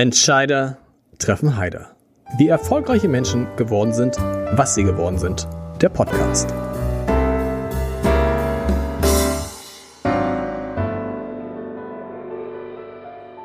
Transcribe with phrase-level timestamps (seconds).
[0.00, 0.78] Entscheider
[1.18, 1.94] treffen Heider.
[2.38, 5.46] Wie erfolgreiche Menschen geworden sind, was sie geworden sind.
[5.82, 6.48] Der Podcast.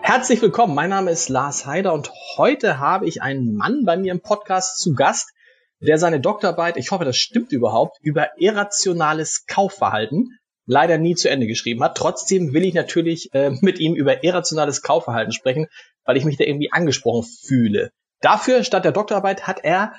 [0.02, 4.14] Herzlich willkommen, mein Name ist Lars Heider und heute habe ich einen Mann bei mir
[4.14, 5.34] im Podcast zu Gast,
[5.82, 11.48] der seine Doktorarbeit, ich hoffe, das stimmt überhaupt, über irrationales Kaufverhalten leider nie zu Ende
[11.48, 11.98] geschrieben hat.
[11.98, 15.68] Trotzdem will ich natürlich äh, mit ihm über irrationales Kaufverhalten sprechen,
[16.06, 17.92] weil ich mich da irgendwie angesprochen fühle.
[18.22, 19.94] Dafür, statt der Doktorarbeit, hat er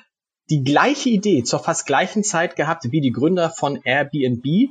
[0.49, 4.71] die gleiche Idee zur fast gleichen Zeit gehabt wie die Gründer von Airbnb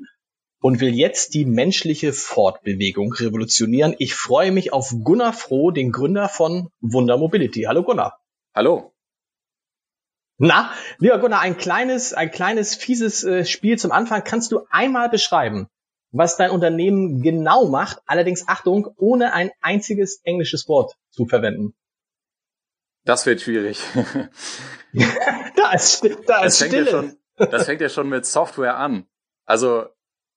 [0.61, 3.95] und will jetzt die menschliche Fortbewegung revolutionieren.
[3.99, 7.63] Ich freue mich auf Gunnar Froh, den Gründer von Wunder Mobility.
[7.63, 8.19] Hallo Gunnar.
[8.55, 8.93] Hallo.
[10.37, 14.23] Na, lieber Gunnar, ein kleines, ein kleines fieses äh, Spiel zum Anfang.
[14.23, 15.67] Kannst du einmal beschreiben,
[16.15, 21.75] was dein Unternehmen genau macht, allerdings Achtung, ohne ein einziges englisches Wort zu verwenden.
[23.03, 23.81] Das wird schwierig.
[25.55, 26.85] da ist, da ist das Stille.
[26.85, 29.07] Ja schon, das fängt ja schon mit Software an.
[29.45, 29.87] Also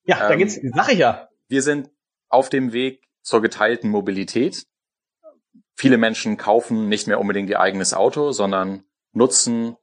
[0.05, 1.28] ja, ähm, da geht's, sag ich ja.
[1.47, 1.91] Wir sind
[2.28, 4.67] auf dem Weg zur geteilten Mobilität.
[5.77, 9.77] Viele Menschen kaufen nicht mehr unbedingt ihr eigenes Auto, sondern nutzen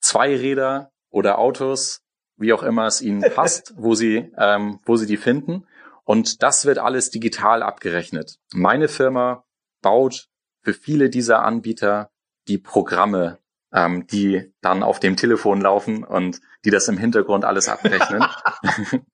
[0.00, 2.02] Zweiräder oder Autos
[2.36, 5.66] wie auch immer es ihnen passt, wo sie, ähm, wo sie die finden.
[6.04, 8.38] Und das wird alles digital abgerechnet.
[8.52, 9.44] Meine Firma
[9.82, 10.28] baut
[10.62, 12.10] für viele dieser Anbieter
[12.48, 13.38] die Programme,
[13.72, 18.24] ähm, die dann auf dem Telefon laufen und die das im Hintergrund alles abrechnen.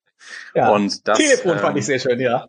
[0.55, 2.47] ja, und das, Telefon ähm, fand ich sehr schön, ja.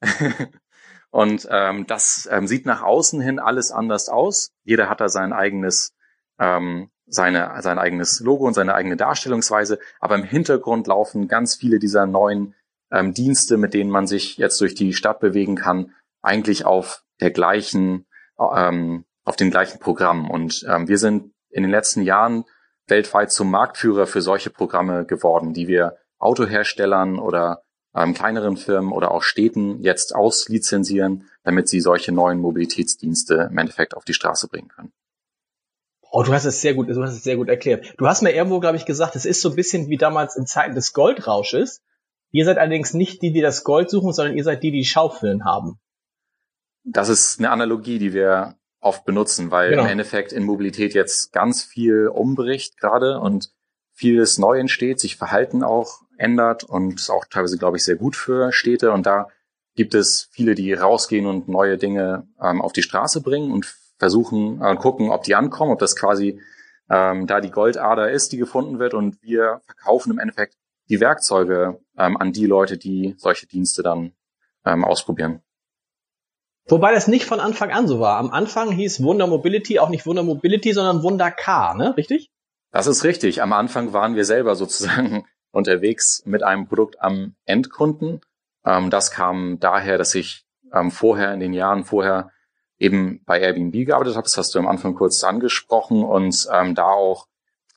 [1.09, 4.51] und ähm, das ähm, sieht nach außen hin alles anders aus.
[4.63, 5.93] Jeder hat da sein eigenes
[6.39, 11.79] ähm, seine, sein eigenes Logo und seine eigene Darstellungsweise, aber im Hintergrund laufen ganz viele
[11.79, 12.55] dieser neuen
[12.91, 17.31] ähm, Dienste, mit denen man sich jetzt durch die Stadt bewegen kann, eigentlich auf der
[17.31, 18.05] gleichen,
[18.39, 20.29] ähm, auf den gleichen Programm.
[20.29, 22.45] Und ähm, wir sind in den letzten Jahren
[22.87, 27.63] weltweit zum Marktführer für solche Programme geworden, die wir Autoherstellern oder
[27.95, 33.95] ähm, kleineren Firmen oder auch Städten jetzt auslizenzieren, damit sie solche neuen Mobilitätsdienste im Endeffekt
[33.95, 34.91] auf die Straße bringen können.
[36.11, 37.93] Oh, du hast es sehr gut, du hast es sehr gut erklärt.
[37.97, 40.45] Du hast mir irgendwo, glaube ich, gesagt, es ist so ein bisschen wie damals in
[40.45, 41.81] Zeiten des Goldrausches.
[42.31, 45.45] Ihr seid allerdings nicht die, die das Gold suchen, sondern ihr seid die, die Schaufeln
[45.45, 45.79] haben.
[46.83, 49.83] Das ist eine Analogie, die wir oft benutzen, weil genau.
[49.83, 53.51] im Endeffekt in Mobilität jetzt ganz viel umbricht gerade und
[53.93, 58.15] vieles neu entsteht, sich Verhalten auch ändert und ist auch teilweise, glaube ich, sehr gut
[58.15, 58.91] für Städte.
[58.91, 59.27] Und da
[59.75, 63.65] gibt es viele, die rausgehen und neue Dinge ähm, auf die Straße bringen und
[63.99, 66.41] versuchen, äh, gucken, ob die ankommen, ob das quasi
[66.89, 68.93] ähm, da die Goldader ist, die gefunden wird.
[68.93, 70.55] Und wir verkaufen im Endeffekt
[70.89, 74.13] die Werkzeuge ähm, an die Leute, die solche Dienste dann
[74.65, 75.41] ähm, ausprobieren.
[76.67, 78.17] Wobei das nicht von Anfang an so war.
[78.17, 81.95] Am Anfang hieß Wunder Mobility auch nicht Wunder Mobility, sondern Wunder Car, ne?
[81.97, 82.31] Richtig?
[82.71, 83.41] Das ist richtig.
[83.41, 88.21] Am Anfang waren wir selber sozusagen unterwegs mit einem Produkt am Endkunden.
[88.65, 92.31] Ähm, das kam daher, dass ich ähm, vorher in den Jahren vorher
[92.79, 94.23] eben bei Airbnb gearbeitet habe.
[94.23, 97.27] Das hast du am Anfang kurz angesprochen und ähm, da auch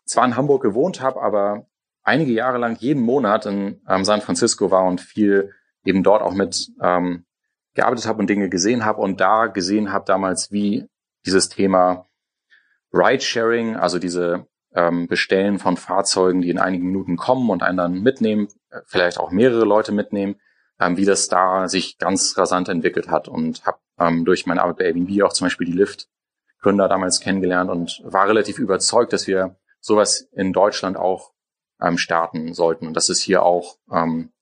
[0.05, 1.67] zwar in Hamburg gewohnt habe, aber
[2.03, 5.53] einige Jahre lang jeden Monat in ähm, San Francisco war und viel
[5.85, 7.25] eben dort auch mit ähm,
[7.75, 10.89] gearbeitet habe und Dinge gesehen habe und da gesehen habe damals, wie
[11.27, 12.07] dieses Thema
[12.93, 18.03] Ridesharing, also diese ähm, Bestellen von Fahrzeugen, die in einigen Minuten kommen und einen dann
[18.03, 20.37] mitnehmen, äh, vielleicht auch mehrere Leute mitnehmen,
[20.81, 24.79] ähm, wie das da sich ganz rasant entwickelt hat und habe ähm, durch meine Arbeit
[24.79, 29.57] bei Airbnb auch zum Beispiel die Lyft-Gründer damals kennengelernt und war relativ überzeugt, dass wir
[29.81, 31.33] sowas in Deutschland auch
[31.81, 34.33] ähm, starten sollten und dass es hier auch ähm,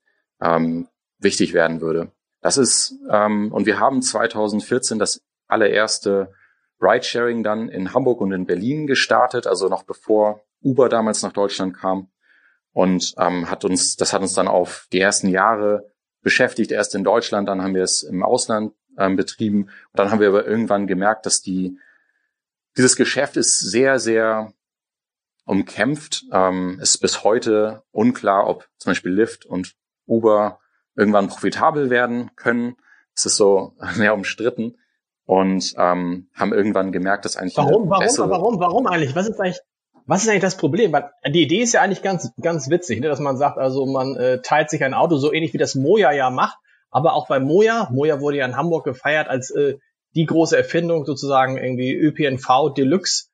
[0.41, 0.89] ähm,
[1.19, 2.13] wichtig werden würde.
[2.41, 6.33] Das ist, ähm, und wir haben 2014 das allererste
[6.81, 11.77] Ridesharing dann in Hamburg und in Berlin gestartet, also noch bevor Uber damals nach Deutschland
[11.77, 12.11] kam.
[12.73, 15.93] Und ähm, hat uns, das hat uns dann auf die ersten Jahre
[16.23, 19.65] beschäftigt, erst in Deutschland, dann haben wir es im Ausland ähm, betrieben.
[19.65, 21.79] Und dann haben wir aber irgendwann gemerkt, dass die,
[22.77, 24.53] dieses Geschäft ist sehr, sehr
[25.45, 26.25] umkämpft.
[26.33, 29.75] Ähm, ist bis heute unklar, ob zum Beispiel Lyft und
[30.07, 30.61] Uber
[30.97, 32.77] irgendwann profitabel werden können.
[33.15, 34.77] Es ist so sehr umstritten
[35.25, 39.15] und ähm, haben irgendwann gemerkt, dass eigentlich warum, warum, warum, warum eigentlich?
[39.15, 39.61] Was ist eigentlich,
[40.07, 40.93] was ist eigentlich das Problem?
[40.93, 43.09] Weil die Idee ist ja eigentlich ganz, ganz witzig, ne?
[43.09, 46.13] dass man sagt, also man äh, teilt sich ein Auto so ähnlich wie das Moja
[46.13, 46.59] ja macht
[46.91, 47.89] aber auch bei Moja.
[47.93, 49.79] Moja wurde ja in Hamburg gefeiert als äh,
[50.15, 53.29] die große Erfindung sozusagen irgendwie ÖPNV Deluxe.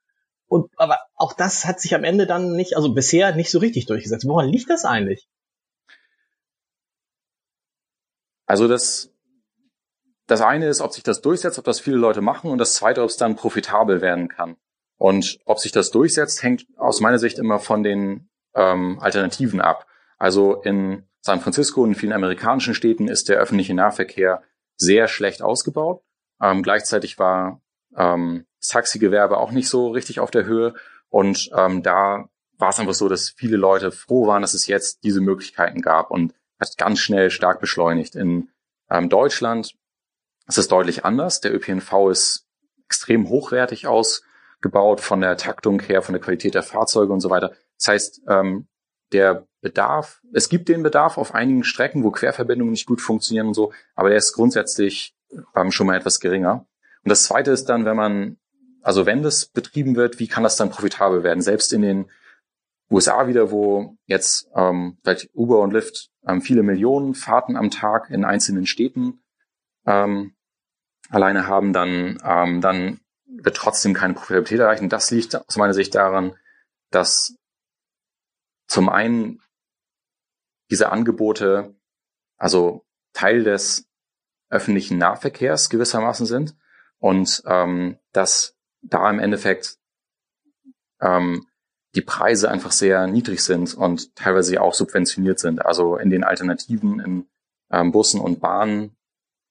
[0.46, 3.86] Und aber auch das hat sich am Ende dann nicht, also bisher nicht so richtig
[3.86, 4.26] durchgesetzt.
[4.26, 5.26] Woran liegt das eigentlich?
[8.46, 9.12] Also das
[10.26, 13.02] das eine ist, ob sich das durchsetzt, ob das viele Leute machen und das zweite,
[13.02, 14.56] ob es dann profitabel werden kann.
[14.98, 19.86] Und ob sich das durchsetzt, hängt aus meiner Sicht immer von den ähm, Alternativen ab.
[20.18, 24.42] Also in San Francisco und in vielen amerikanischen Städten ist der öffentliche Nahverkehr
[24.76, 26.02] sehr schlecht ausgebaut.
[26.40, 27.60] Ähm, gleichzeitig war
[27.96, 30.74] ähm, das Taxigewerbe auch nicht so richtig auf der Höhe.
[31.08, 32.28] Und ähm, da
[32.58, 36.12] war es einfach so, dass viele Leute froh waren, dass es jetzt diese Möglichkeiten gab
[36.12, 38.14] und hat ganz schnell stark beschleunigt.
[38.14, 38.50] In
[38.88, 39.74] ähm, Deutschland
[40.46, 41.40] ist es deutlich anders.
[41.40, 42.46] Der ÖPNV ist
[42.84, 47.52] extrem hochwertig ausgebaut von der Taktung her, von der Qualität der Fahrzeuge und so weiter.
[47.78, 48.68] Das heißt, ähm,
[49.12, 53.54] der Bedarf, es gibt den Bedarf auf einigen Strecken, wo Querverbindungen nicht gut funktionieren und
[53.54, 55.16] so, aber der ist grundsätzlich
[55.54, 56.66] ähm, schon mal etwas geringer.
[57.02, 58.36] Und das zweite ist dann, wenn man,
[58.82, 61.42] also wenn das betrieben wird, wie kann das dann profitabel werden?
[61.42, 62.10] Selbst in den
[62.90, 68.10] USA wieder, wo jetzt ähm, vielleicht Uber und Lyft ähm, viele Millionen Fahrten am Tag
[68.10, 69.20] in einzelnen Städten
[69.86, 70.34] ähm,
[71.10, 74.88] alleine haben, dann, ähm, dann wird trotzdem keine Profitabilität erreichen.
[74.88, 76.34] Das liegt aus meiner Sicht daran,
[76.90, 77.36] dass
[78.66, 79.40] zum einen
[80.70, 81.74] diese Angebote,
[82.36, 83.88] also Teil des
[84.50, 86.56] öffentlichen Nahverkehrs gewissermaßen sind
[86.98, 89.78] und ähm, dass da im Endeffekt
[91.00, 91.46] ähm,
[91.94, 95.64] die Preise einfach sehr niedrig sind und teilweise auch subventioniert sind.
[95.64, 97.26] Also in den Alternativen in
[97.70, 98.96] ähm, Bussen und Bahnen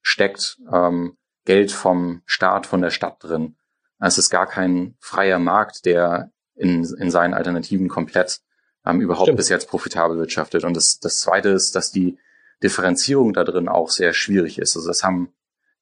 [0.01, 3.55] steckt ähm, Geld vom Staat, von der Stadt drin.
[3.99, 8.41] Es ist gar kein freier Markt, der in, in seinen Alternativen komplett
[8.85, 9.37] ähm, überhaupt Stimmt.
[9.37, 10.63] bis jetzt profitabel wirtschaftet.
[10.63, 12.17] Und das, das Zweite ist, dass die
[12.63, 14.75] Differenzierung da drin auch sehr schwierig ist.
[14.75, 15.33] Also das haben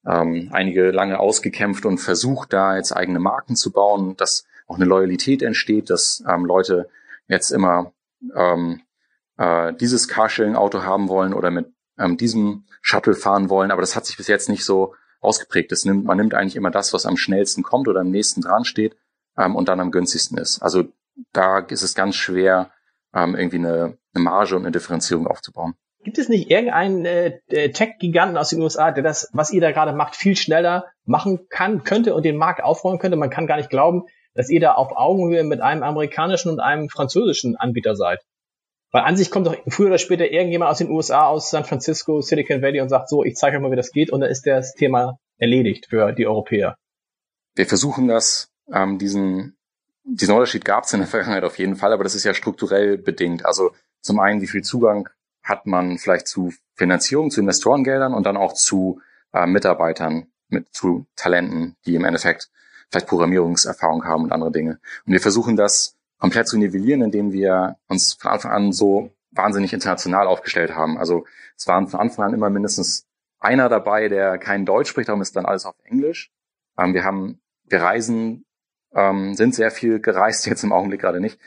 [0.06, 4.86] ähm, einige lange ausgekämpft und versucht, da jetzt eigene Marken zu bauen, dass auch eine
[4.86, 6.90] Loyalität entsteht, dass ähm, Leute
[7.28, 7.94] jetzt immer
[8.36, 8.82] ähm,
[9.38, 13.72] äh, dieses Carsharing-Auto haben wollen oder mit ähm, diesem Shuttle fahren wollen.
[13.72, 15.72] Aber das hat sich bis jetzt nicht so ausgeprägt.
[15.72, 18.66] Das nimmt, man nimmt eigentlich immer das, was am schnellsten kommt oder am nächsten dran
[18.66, 18.96] steht
[19.38, 20.62] ähm, und dann am günstigsten ist.
[20.62, 20.86] Also
[21.32, 22.72] da ist es ganz schwer,
[23.14, 25.76] ähm, irgendwie eine, eine Marge und eine Differenzierung aufzubauen.
[26.04, 27.40] Gibt es nicht irgendeinen äh,
[27.72, 31.84] Tech-Giganten aus den USA, der das, was ihr da gerade macht, viel schneller machen kann,
[31.84, 33.16] könnte und den Markt aufräumen könnte?
[33.16, 36.90] Man kann gar nicht glauben, dass ihr da auf Augenhöhe mit einem amerikanischen und einem
[36.90, 38.20] französischen Anbieter seid.
[38.92, 42.22] Weil an sich kommt doch früher oder später irgendjemand aus den USA, aus San Francisco,
[42.22, 44.46] Silicon Valley und sagt so, ich zeige euch mal, wie das geht und dann ist
[44.46, 46.76] das Thema erledigt für die Europäer.
[47.56, 49.56] Wir versuchen das, ähm, diesen
[50.04, 52.98] diesen Unterschied gab es in der Vergangenheit auf jeden Fall, aber das ist ja strukturell
[52.98, 53.46] bedingt.
[53.46, 53.72] Also
[54.02, 55.10] zum einen, wie viel Zugang
[55.42, 59.02] hat man vielleicht zu Finanzierung, zu Investorengeldern und dann auch zu
[59.34, 62.50] äh, Mitarbeitern, mit, zu Talenten, die im Endeffekt
[62.90, 64.80] vielleicht Programmierungserfahrung haben und andere Dinge.
[65.06, 69.74] Und wir versuchen das komplett zu nivellieren, indem wir uns von Anfang an so wahnsinnig
[69.74, 70.98] international aufgestellt haben.
[70.98, 71.26] Also
[71.58, 73.08] es waren von Anfang an immer mindestens
[73.40, 76.32] einer dabei, der kein Deutsch spricht, darum ist dann alles auf Englisch.
[76.78, 78.46] Ähm, wir haben, wir reisen
[78.94, 81.40] ähm, sind sehr viel gereist, jetzt im Augenblick gerade nicht,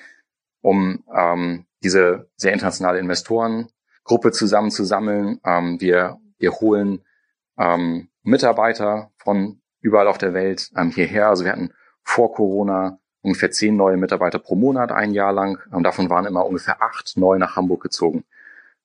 [0.60, 5.40] um ähm, diese sehr internationale Investorengruppe zusammenzusammeln.
[5.44, 7.04] Ähm, wir, wir holen
[7.58, 11.28] ähm, Mitarbeiter von überall auf der Welt ähm, hierher.
[11.28, 11.72] Also wir hatten
[12.02, 15.58] vor Corona ungefähr zehn neue Mitarbeiter pro Monat ein Jahr lang.
[15.70, 18.24] Und davon waren immer ungefähr acht neu nach Hamburg gezogen.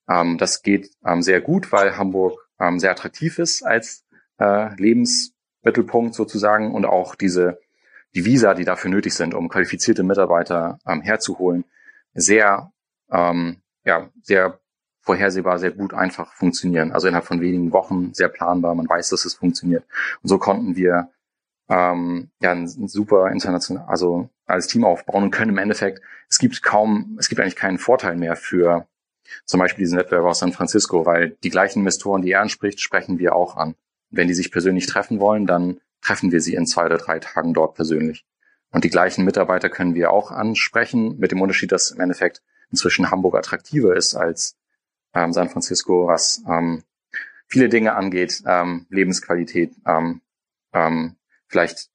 [0.09, 4.05] Ähm, das geht ähm, sehr gut, weil Hamburg ähm, sehr attraktiv ist als
[4.39, 7.59] äh, Lebensmittelpunkt sozusagen und auch diese
[8.13, 11.65] die Visa, die dafür nötig sind, um qualifizierte Mitarbeiter ähm, herzuholen,
[12.13, 12.71] sehr,
[13.09, 14.59] ähm, ja, sehr
[15.01, 16.91] vorhersehbar, sehr gut einfach funktionieren.
[16.91, 18.75] Also innerhalb von wenigen Wochen sehr planbar.
[18.75, 19.83] Man weiß, dass es funktioniert.
[20.21, 21.09] Und so konnten wir
[21.69, 26.61] ähm, ja ein, super international, also als Team aufbauen und können im Endeffekt, es gibt
[26.61, 28.87] kaum, es gibt eigentlich keinen Vorteil mehr für
[29.45, 33.17] zum Beispiel diesen Wettbewerb aus San Francisco, weil die gleichen Investoren, die er anspricht, sprechen
[33.17, 33.75] wir auch an.
[34.09, 37.53] Wenn die sich persönlich treffen wollen, dann treffen wir sie in zwei oder drei Tagen
[37.53, 38.25] dort persönlich.
[38.71, 43.11] Und die gleichen Mitarbeiter können wir auch ansprechen, mit dem Unterschied, dass im Endeffekt inzwischen
[43.11, 44.57] Hamburg attraktiver ist als
[45.13, 46.83] ähm, San Francisco, was ähm,
[47.47, 50.21] viele Dinge angeht, ähm, Lebensqualität, ähm,
[50.73, 51.17] ähm,
[51.47, 51.89] vielleicht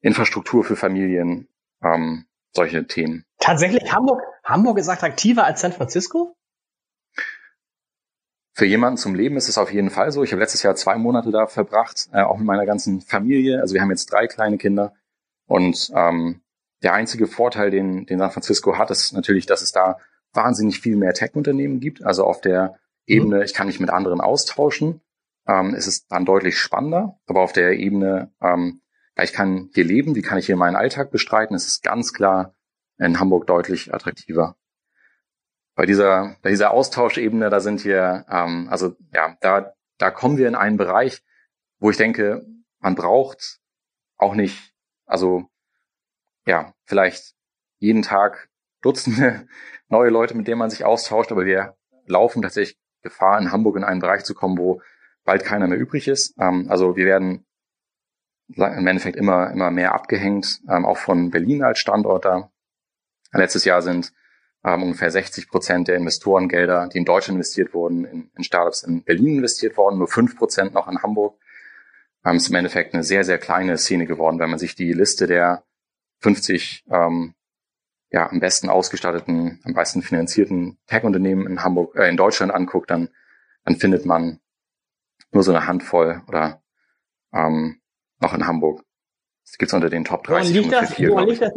[0.00, 1.48] Infrastruktur für Familien,
[1.82, 3.24] ähm, solche Themen.
[3.38, 6.36] Tatsächlich Hamburg, Hamburg ist attraktiver als San Francisco?
[8.58, 10.24] Für jemanden zum Leben ist es auf jeden Fall so.
[10.24, 13.60] Ich habe letztes Jahr zwei Monate da verbracht, äh, auch mit meiner ganzen Familie.
[13.60, 14.94] Also wir haben jetzt drei kleine Kinder.
[15.46, 16.40] Und ähm,
[16.82, 19.98] der einzige Vorteil, den, den San Francisco hat, ist natürlich, dass es da
[20.32, 22.02] wahnsinnig viel mehr Tech-Unternehmen gibt.
[22.02, 23.42] Also auf der Ebene, mhm.
[23.42, 25.02] ich kann mich mit anderen austauschen,
[25.46, 27.16] ähm, ist es dann deutlich spannender.
[27.28, 28.80] Aber auf der Ebene, ähm,
[29.22, 32.56] ich kann hier leben, wie kann ich hier meinen Alltag bestreiten, ist es ganz klar
[32.98, 34.56] in Hamburg deutlich attraktiver
[35.78, 40.48] bei dieser, bei dieser Austauschebene, da sind wir, ähm, also ja, da, da kommen wir
[40.48, 41.22] in einen Bereich,
[41.78, 42.44] wo ich denke,
[42.80, 43.60] man braucht
[44.16, 44.74] auch nicht,
[45.06, 45.48] also
[46.46, 47.36] ja, vielleicht
[47.78, 48.48] jeden Tag
[48.82, 49.46] Dutzende
[49.88, 53.84] neue Leute, mit denen man sich austauscht, aber wir laufen tatsächlich Gefahr, in Hamburg in
[53.84, 54.82] einen Bereich zu kommen, wo
[55.22, 56.34] bald keiner mehr übrig ist.
[56.40, 57.46] Ähm, also wir werden
[58.48, 62.50] im Endeffekt immer, immer mehr abgehängt, ähm, auch von Berlin als Standort da.
[63.30, 64.12] Letztes Jahr sind
[64.64, 69.02] ähm, ungefähr 60 Prozent der Investorengelder, die in Deutschland investiert wurden, in, in Startups in
[69.02, 71.38] Berlin investiert worden, nur fünf Prozent noch in Hamburg.
[72.24, 75.26] Ähm, ist im Endeffekt eine sehr, sehr kleine Szene geworden, wenn man sich die Liste
[75.26, 75.64] der
[76.20, 77.34] 50 ähm,
[78.10, 83.10] ja, am besten ausgestatteten, am besten finanzierten Tech-Unternehmen in Hamburg, äh, in Deutschland anguckt, dann,
[83.64, 84.40] dann findet man
[85.30, 86.62] nur so eine Handvoll oder
[87.32, 87.80] ähm,
[88.20, 88.82] noch in Hamburg.
[89.44, 91.52] Das gibt's unter den Top 30 woran liegt das, woran liegt das?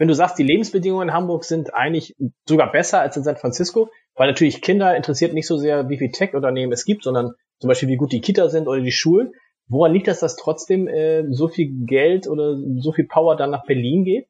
[0.00, 2.16] Wenn du sagst, die Lebensbedingungen in Hamburg sind eigentlich
[2.48, 6.10] sogar besser als in San Francisco, weil natürlich Kinder interessiert nicht so sehr, wie viel
[6.10, 9.34] Tech-Unternehmen es gibt, sondern zum Beispiel, wie gut die Kita sind oder die Schulen.
[9.68, 13.66] Woran liegt das, dass trotzdem äh, so viel Geld oder so viel Power dann nach
[13.66, 14.26] Berlin geht?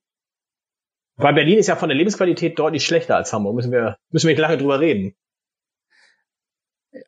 [1.14, 3.54] Weil Berlin ist ja von der Lebensqualität deutlich schlechter als Hamburg.
[3.54, 5.14] Müssen wir, müssen wir nicht lange drüber reden.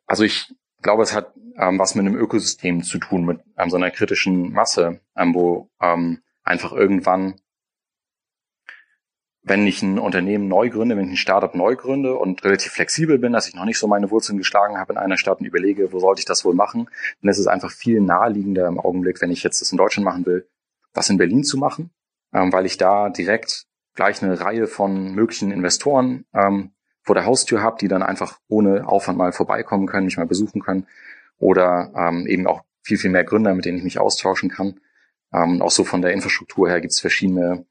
[0.05, 0.47] Also ich
[0.81, 4.53] glaube, es hat ähm, was mit einem Ökosystem zu tun, mit ähm, so einer kritischen
[4.53, 7.41] Masse, ähm, wo ähm, einfach irgendwann,
[9.43, 13.19] wenn ich ein Unternehmen neu gründe, wenn ich ein Startup neu gründe und relativ flexibel
[13.19, 15.91] bin, dass ich noch nicht so meine Wurzeln geschlagen habe in einer Stadt und überlege,
[15.91, 16.89] wo sollte ich das wohl machen,
[17.21, 20.25] dann ist es einfach viel naheliegender im Augenblick, wenn ich jetzt das in Deutschland machen
[20.25, 20.47] will,
[20.93, 21.91] das in Berlin zu machen,
[22.33, 26.71] ähm, weil ich da direkt gleich eine Reihe von möglichen Investoren ähm,
[27.03, 30.61] vor der Haustür habe, die dann einfach ohne Aufwand mal vorbeikommen können, mich mal besuchen
[30.61, 30.87] können.
[31.37, 34.79] Oder ähm, eben auch viel, viel mehr Gründer, mit denen ich mich austauschen kann.
[35.33, 37.65] Ähm, auch so von der Infrastruktur her gibt es verschiedene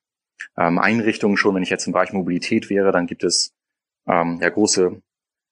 [0.56, 1.54] ähm, Einrichtungen schon.
[1.54, 3.54] Wenn ich jetzt im Bereich Mobilität wäre, dann gibt es
[4.06, 5.00] ähm, ja große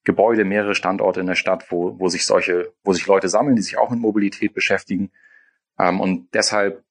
[0.04, 3.62] Gebäude, mehrere Standorte in der Stadt, wo, wo sich solche, wo sich Leute sammeln, die
[3.62, 5.10] sich auch mit Mobilität beschäftigen.
[5.78, 6.82] Ähm, und deshalb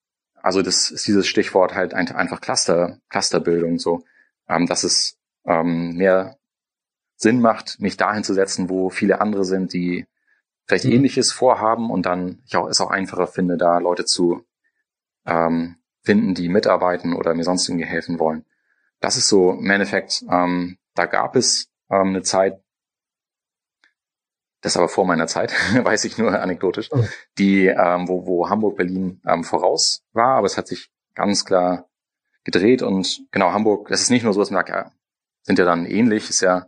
[0.41, 4.03] also das ist dieses Stichwort halt einfach Cluster, Clusterbildung, so,
[4.48, 6.38] ähm, dass es ähm, mehr
[7.15, 10.06] Sinn macht, mich dahin zu setzen, wo viele andere sind, die
[10.65, 10.94] vielleicht mhm.
[10.94, 14.46] ähnliches vorhaben und dann ich auch es auch einfacher finde, da Leute zu
[15.25, 15.75] ähm,
[16.10, 18.44] finden, die mitarbeiten oder mir sonst irgendwie helfen wollen.
[19.00, 22.60] Das ist so im Endeffekt, ähm, da gab es ähm, eine Zeit,
[24.62, 25.54] das aber vor meiner Zeit,
[25.86, 27.04] weiß ich nur anekdotisch, oh.
[27.38, 31.88] die, ähm, wo, wo Hamburg Berlin ähm, voraus war, aber es hat sich ganz klar
[32.44, 34.92] gedreht und genau Hamburg, das ist nicht nur so, dass man sagt, ja,
[35.44, 36.66] sind ja dann ähnlich, ist ja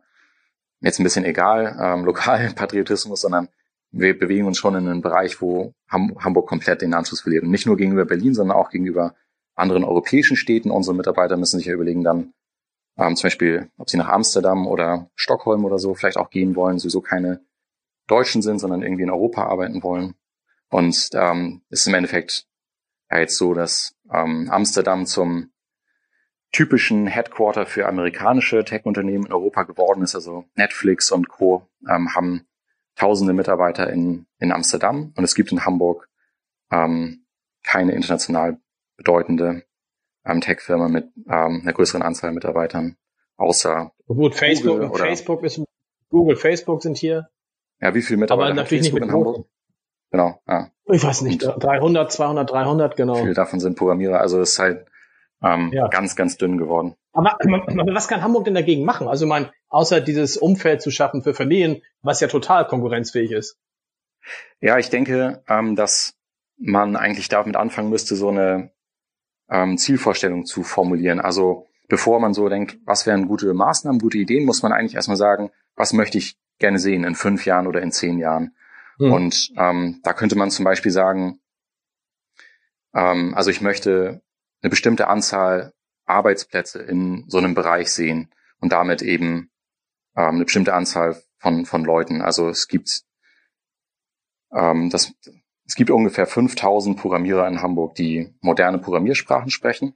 [0.82, 3.50] jetzt ein bisschen egal, ähm, Lokalpatriotismus, sondern
[3.90, 7.44] wir bewegen uns schon in einen Bereich, wo Ham Hamburg komplett den Anschluss verliert.
[7.44, 9.16] Und nicht nur gegenüber Berlin, sondern auch gegenüber
[9.62, 10.72] anderen europäischen Städten.
[10.72, 12.34] Unsere Mitarbeiter müssen sich ja überlegen dann,
[12.98, 16.80] ähm, zum Beispiel, ob sie nach Amsterdam oder Stockholm oder so vielleicht auch gehen wollen,
[16.80, 17.42] sowieso keine
[18.08, 20.16] Deutschen sind, sondern irgendwie in Europa arbeiten wollen.
[20.70, 22.46] Und ähm, ist im Endeffekt
[23.10, 25.52] ja jetzt so, dass ähm, Amsterdam zum
[26.52, 30.16] typischen Headquarter für amerikanische Tech-Unternehmen in Europa geworden ist.
[30.16, 31.68] Also Netflix und Co.
[31.90, 32.46] Ähm, haben
[32.96, 36.10] tausende Mitarbeiter in, in Amsterdam und es gibt in Hamburg
[36.72, 37.26] ähm,
[37.64, 38.60] keine international
[39.02, 39.64] bedeutende
[40.26, 42.98] ähm, Tech-Firma mit ähm, einer größeren Anzahl Mitarbeitern,
[43.38, 45.62] außer Gut, Facebook, Google oder Facebook ist
[46.10, 47.30] Google, Facebook sind hier.
[47.80, 49.48] Ja, wie viele Mitarbeiter Aber natürlich nicht mit in Hamburg?
[50.12, 50.70] Genau, ja.
[50.86, 53.16] Ich weiß nicht, und 300, 200, 300, genau.
[53.16, 54.86] Viele davon sind Programmierer, also es ist halt
[55.42, 55.88] ähm, ja.
[55.88, 56.96] ganz, ganz dünn geworden.
[57.14, 59.08] Aber, aber was kann Hamburg denn dagegen machen?
[59.08, 63.58] Also man, außer dieses Umfeld zu schaffen für Familien, was ja total konkurrenzfähig ist.
[64.60, 66.14] Ja, ich denke, ähm, dass
[66.58, 68.72] man eigentlich damit anfangen müsste, so eine
[69.52, 71.20] ähm, Zielvorstellung zu formulieren.
[71.20, 75.18] Also bevor man so denkt, was wären gute Maßnahmen, gute Ideen, muss man eigentlich erstmal
[75.18, 78.56] sagen, was möchte ich gerne sehen in fünf Jahren oder in zehn Jahren.
[78.98, 79.12] Mhm.
[79.12, 81.40] Und ähm, da könnte man zum Beispiel sagen,
[82.94, 84.22] ähm, also ich möchte
[84.62, 85.74] eine bestimmte Anzahl
[86.06, 88.30] Arbeitsplätze in so einem Bereich sehen
[88.60, 89.50] und damit eben
[90.16, 92.22] ähm, eine bestimmte Anzahl von, von Leuten.
[92.22, 93.04] Also es gibt
[94.54, 95.14] ähm, das,
[95.72, 99.94] es gibt ungefähr 5000 Programmierer in Hamburg, die moderne Programmiersprachen sprechen.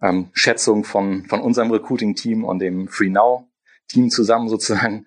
[0.00, 3.48] Ähm, Schätzung von, von unserem Recruiting-Team und dem Free Now
[3.88, 5.04] Team zusammen sozusagen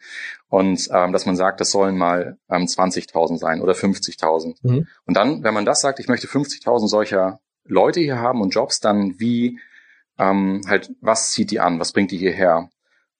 [0.49, 4.57] und ähm, dass man sagt, das sollen mal ähm, 20.000 sein oder 50.000.
[4.61, 4.87] Mhm.
[5.05, 8.81] Und dann, wenn man das sagt, ich möchte 50.000 solcher Leute hier haben und Jobs,
[8.81, 9.57] dann wie
[10.17, 12.69] ähm, halt, was zieht die an, was bringt die hierher?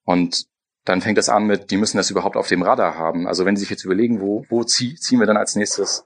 [0.04, 0.48] Und
[0.84, 3.26] dann fängt das an mit, die müssen das überhaupt auf dem Radar haben.
[3.26, 6.06] Also wenn sie sich jetzt überlegen, wo, wo zieh, ziehen wir dann als nächstes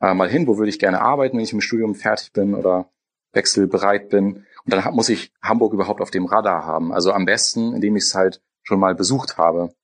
[0.00, 2.90] äh, mal hin, wo würde ich gerne arbeiten, wenn ich im Studium fertig bin oder
[3.32, 4.46] wechselbereit bin.
[4.64, 6.92] Und dann muss ich Hamburg überhaupt auf dem Radar haben.
[6.92, 9.74] Also am besten, indem ich es halt schon mal besucht habe.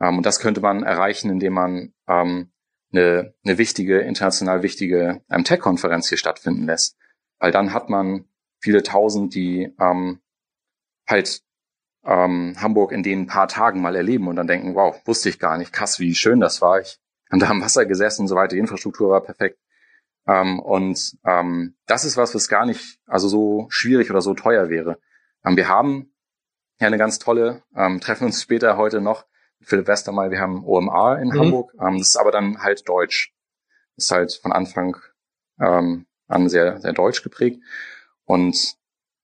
[0.00, 2.50] Ähm, und das könnte man erreichen, indem man ähm,
[2.92, 6.96] eine, eine wichtige, international wichtige ähm, Tech-Konferenz hier stattfinden lässt.
[7.38, 8.26] Weil dann hat man
[8.60, 10.20] viele tausend, die ähm,
[11.08, 11.42] halt
[12.04, 15.58] ähm, Hamburg in den paar Tagen mal erleben und dann denken, wow, wusste ich gar
[15.58, 16.80] nicht, krass, wie schön das war.
[16.80, 16.98] Ich
[17.32, 19.58] habe da am Wasser gesessen und so weiter, die Infrastruktur war perfekt.
[20.26, 24.68] Ähm, und ähm, das ist was, was gar nicht also so schwierig oder so teuer
[24.68, 24.98] wäre.
[25.44, 26.14] Ähm, wir haben
[26.80, 29.24] ja eine ganz tolle, ähm, treffen uns später heute noch
[29.58, 31.40] mit Philipp Westermeier, wir haben OMR in mhm.
[31.40, 33.34] Hamburg, ähm, das ist aber dann halt deutsch.
[33.96, 34.96] Das ist halt von Anfang
[35.60, 37.60] ähm, an sehr, sehr deutsch geprägt.
[38.24, 38.76] Und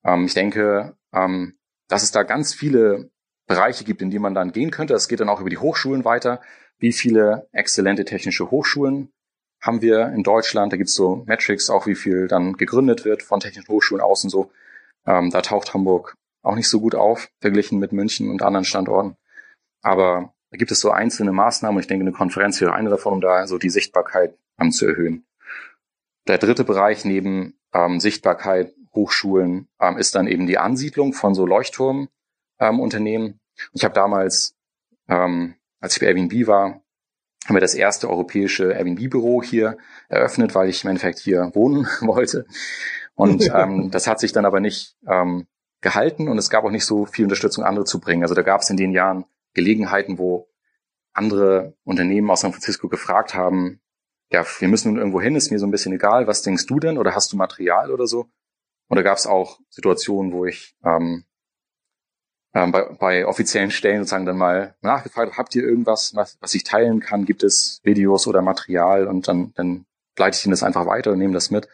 [0.03, 3.09] ähm, ich denke, ähm, dass es da ganz viele
[3.47, 4.93] Bereiche gibt, in die man dann gehen könnte.
[4.93, 6.41] Das geht dann auch über die Hochschulen weiter.
[6.79, 9.11] Wie viele exzellente technische Hochschulen
[9.61, 10.73] haben wir in Deutschland?
[10.73, 14.29] Da gibt's so Metrics, auch wie viel dann gegründet wird von technischen Hochschulen aus und
[14.29, 14.51] so.
[15.05, 19.17] Ähm, da taucht Hamburg auch nicht so gut auf, verglichen mit München und anderen Standorten.
[19.81, 23.13] Aber da gibt es so einzelne Maßnahmen und ich denke, eine Konferenz wäre eine davon,
[23.13, 25.25] um da so die Sichtbarkeit ähm, zu erhöhen.
[26.27, 31.45] Der dritte Bereich neben ähm, Sichtbarkeit Hochschulen ähm, ist dann eben die Ansiedlung von so
[31.45, 33.27] Leuchtturmunternehmen.
[33.27, 33.39] Ähm,
[33.73, 34.55] ich habe damals,
[35.07, 36.81] ähm, als ich bei Airbnb war,
[37.45, 42.45] haben wir das erste europäische Airbnb-Büro hier eröffnet, weil ich im Endeffekt hier wohnen wollte.
[43.15, 45.47] Und ähm, das hat sich dann aber nicht ähm,
[45.81, 48.23] gehalten und es gab auch nicht so viel Unterstützung, andere zu bringen.
[48.23, 50.49] Also da gab es in den Jahren Gelegenheiten, wo
[51.13, 53.81] andere Unternehmen aus San Francisco gefragt haben,
[54.31, 56.79] ja, wir müssen nun irgendwo hin, ist mir so ein bisschen egal, was denkst du
[56.79, 58.29] denn oder hast du Material oder so?
[58.87, 61.25] Und da gab es auch Situationen, wo ich ähm,
[62.53, 66.63] ähm, bei, bei offiziellen Stellen sozusagen dann mal nachgefragt, habt ihr irgendwas, was, was ich
[66.63, 67.25] teilen kann?
[67.25, 69.07] Gibt es Videos oder Material?
[69.07, 69.85] Und dann, dann
[70.17, 71.67] leite ich ihnen das einfach weiter und nehme das mit.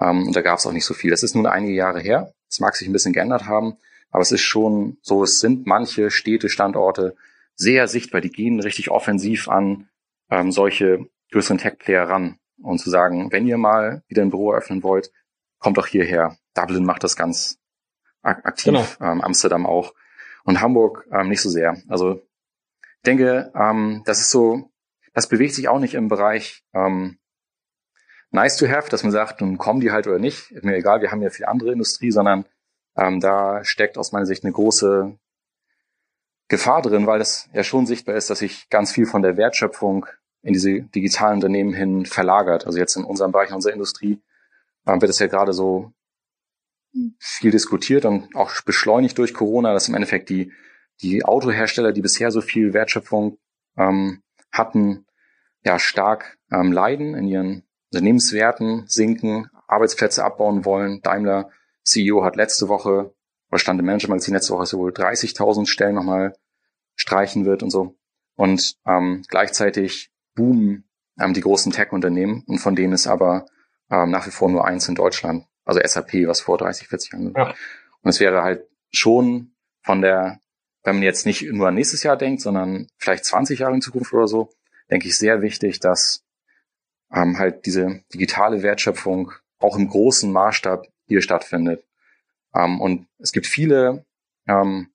[0.00, 1.10] Ähm, und da gab es auch nicht so viel.
[1.10, 2.32] Das ist nun einige Jahre her.
[2.48, 3.76] Es mag sich ein bisschen geändert haben,
[4.10, 7.14] aber es ist schon so, es sind manche Städte, Standorte
[7.54, 8.20] sehr sichtbar.
[8.20, 9.88] Die gehen richtig offensiv an
[10.30, 14.82] ähm, solche größeren Tech-Player ran und zu sagen, wenn ihr mal wieder ein Büro eröffnen
[14.82, 15.12] wollt,
[15.58, 16.38] kommt doch hierher.
[16.54, 17.58] Dublin macht das ganz
[18.22, 19.12] aktiv, genau.
[19.12, 19.94] ähm, Amsterdam auch
[20.44, 21.76] und Hamburg ähm, nicht so sehr.
[21.88, 22.22] Also
[22.80, 24.70] ich denke, ähm, das ist so,
[25.14, 27.18] das bewegt sich auch nicht im Bereich ähm,
[28.30, 31.00] nice to have, dass man sagt, nun kommen die halt oder nicht, ist mir egal,
[31.00, 32.44] wir haben ja viel andere Industrie, sondern
[32.96, 35.16] ähm, da steckt aus meiner Sicht eine große
[36.48, 40.06] Gefahr drin, weil es ja schon sichtbar ist, dass sich ganz viel von der Wertschöpfung
[40.42, 42.66] in diese digitalen Unternehmen hin verlagert.
[42.66, 44.20] Also jetzt in unserem Bereich, in unserer Industrie,
[44.86, 45.92] äh, wird es ja gerade so
[47.18, 50.52] viel diskutiert und auch beschleunigt durch Corona, dass im Endeffekt die,
[51.00, 53.38] die Autohersteller, die bisher so viel Wertschöpfung
[53.76, 55.06] ähm, hatten,
[55.64, 61.00] ja stark ähm, leiden, in ihren Unternehmenswerten sinken, Arbeitsplätze abbauen wollen.
[61.02, 61.50] Daimler
[61.82, 63.14] CEO hat letzte Woche,
[63.50, 66.34] oder stand im Manager-Magazin letzte Woche, so wohl 30.000 Stellen nochmal
[66.94, 67.96] streichen wird und so.
[68.36, 73.46] Und ähm, gleichzeitig boomen ähm, die großen Tech-Unternehmen und von denen ist aber
[73.90, 77.34] ähm, nach wie vor nur eins in Deutschland also SAP, was vor 30, 40 Jahren.
[77.36, 77.54] Ja.
[78.02, 79.52] Und es wäre halt schon
[79.82, 80.40] von der,
[80.82, 84.14] wenn man jetzt nicht nur an nächstes Jahr denkt, sondern vielleicht 20 Jahre in Zukunft
[84.14, 84.50] oder so,
[84.90, 86.24] denke ich sehr wichtig, dass
[87.12, 91.84] ähm, halt diese digitale Wertschöpfung auch im großen Maßstab hier stattfindet.
[92.54, 94.06] Ähm, und es gibt viele
[94.46, 94.88] ähm,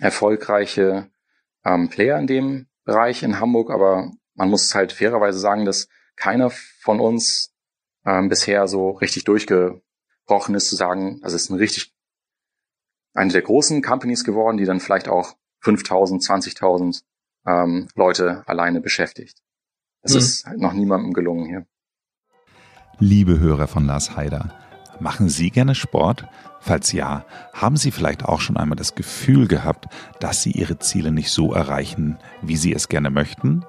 [0.00, 1.10] erfolgreiche
[1.66, 6.48] ähm, Player in dem Bereich in Hamburg, aber man muss halt fairerweise sagen, dass keiner
[6.48, 7.52] von uns
[8.06, 9.82] ähm, bisher so richtig durchge
[10.28, 11.92] gebrochen ist, zu sagen, also es ist ein richtig
[13.14, 17.02] eine der großen Companies geworden, die dann vielleicht auch 5.000, 20.000
[17.46, 19.38] ähm, Leute alleine beschäftigt.
[20.02, 20.18] Das mhm.
[20.18, 21.66] ist halt noch niemandem gelungen hier.
[23.00, 24.54] Liebe Hörer von Lars Heider,
[25.00, 26.28] machen Sie gerne Sport?
[26.60, 29.86] Falls ja, haben Sie vielleicht auch schon einmal das Gefühl gehabt,
[30.20, 33.64] dass Sie Ihre Ziele nicht so erreichen, wie Sie es gerne möchten?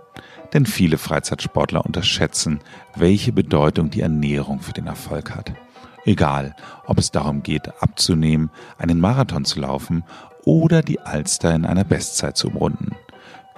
[0.54, 2.60] Denn viele Freizeitsportler unterschätzen,
[2.96, 5.54] welche Bedeutung die Ernährung für den Erfolg hat.
[6.10, 6.56] Egal,
[6.88, 10.04] ob es darum geht, abzunehmen, einen Marathon zu laufen
[10.44, 12.96] oder die Alster in einer Bestzeit zu umrunden.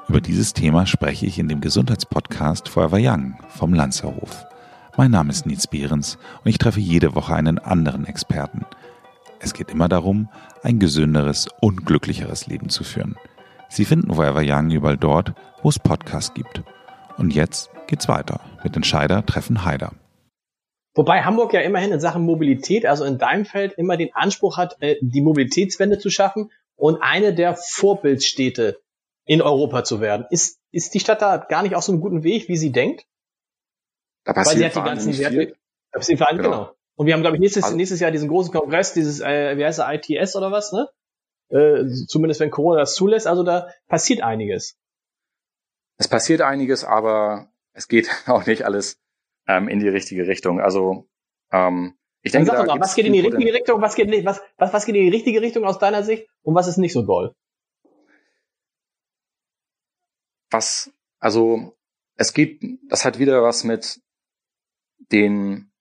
[0.10, 4.46] Über dieses Thema spreche ich in dem Gesundheitspodcast Forever Young vom Lanzerhof.
[4.98, 8.66] Mein Name ist Nils Behrens und ich treffe jede Woche einen anderen Experten.
[9.40, 10.28] Es geht immer darum,
[10.62, 13.16] ein gesünderes und glücklicheres Leben zu führen.
[13.70, 16.64] Sie finden Forever Young überall dort, wo es Podcasts gibt.
[17.16, 19.94] Und jetzt geht's weiter mit Entscheider treffen Heider.
[20.94, 24.76] Wobei Hamburg ja immerhin in Sachen Mobilität, also in deinem Feld, immer den Anspruch hat,
[24.82, 28.82] äh, die Mobilitätswende zu schaffen und eine der Vorbildstädte
[29.26, 30.26] in Europa zu werden.
[30.30, 33.06] Ist, ist die Stadt da gar nicht auf so einem guten Weg, wie sie denkt?
[34.26, 35.56] Da passiert Weil sie hat die ganzen Werte.
[35.94, 36.42] Genau.
[36.42, 36.72] genau.
[36.96, 39.66] Und wir haben, glaube ich, nächstes, also, nächstes Jahr diesen großen Kongress, dieses, äh, wie
[39.66, 40.90] heißt der, ITS oder was, ne?
[41.50, 43.28] Äh, zumindest wenn Corona das zulässt.
[43.28, 44.78] Also da passiert einiges.
[45.98, 49.00] Es passiert einiges, aber es geht auch nicht alles
[49.48, 50.60] ähm, in die richtige Richtung.
[50.60, 51.08] Also
[51.52, 54.42] ähm, ich denke, sag mal, was geht in die richtige Richtung, was geht nicht, was,
[54.58, 57.02] was, was geht in die richtige Richtung aus deiner Sicht und was ist nicht so
[57.02, 57.34] doll?
[60.52, 61.78] Was, also
[62.16, 64.02] es geht, das hat wieder was mit
[65.12, 65.72] den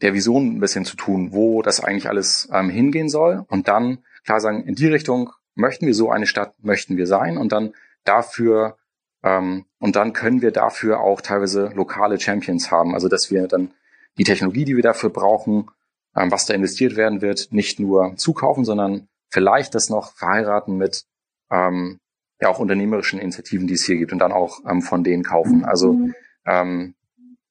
[0.00, 4.04] der Vision ein bisschen zu tun, wo das eigentlich alles ähm, hingehen soll und dann
[4.24, 7.74] klar sagen, in die Richtung möchten wir so eine Stadt, möchten wir sein und dann
[8.04, 8.77] dafür
[9.22, 13.72] ähm, und dann können wir dafür auch teilweise lokale Champions haben, also dass wir dann
[14.16, 15.70] die Technologie, die wir dafür brauchen,
[16.16, 21.04] ähm, was da investiert werden wird, nicht nur zukaufen, sondern vielleicht das noch verheiraten mit
[21.50, 21.98] ähm,
[22.40, 25.64] ja auch unternehmerischen Initiativen, die es hier gibt und dann auch ähm, von denen kaufen.
[25.64, 26.14] Also mhm.
[26.46, 26.94] ähm,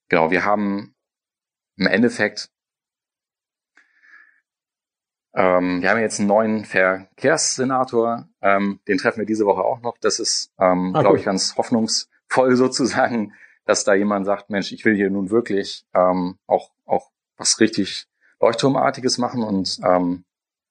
[0.08, 0.94] genau, wir haben
[1.76, 2.50] im Endeffekt
[5.34, 9.98] ähm, wir haben jetzt einen neuen Verkehrssenator, ähm, den treffen wir diese Woche auch noch.
[9.98, 13.32] Das ist, ähm, ah, glaube ich, ganz hoffnungsvoll sozusagen,
[13.64, 18.06] dass da jemand sagt, Mensch, ich will hier nun wirklich ähm, auch, auch was richtig
[18.40, 20.24] Leuchtturmartiges machen und ähm,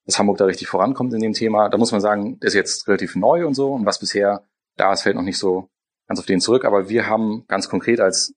[0.06, 1.70] dass Hamburg da richtig vorankommt in dem Thema.
[1.70, 4.44] Da muss man sagen, das ist jetzt relativ neu und so und was bisher
[4.78, 5.70] da ist, fällt noch nicht so
[6.08, 6.66] ganz auf den zurück.
[6.66, 8.34] Aber wir haben ganz konkret als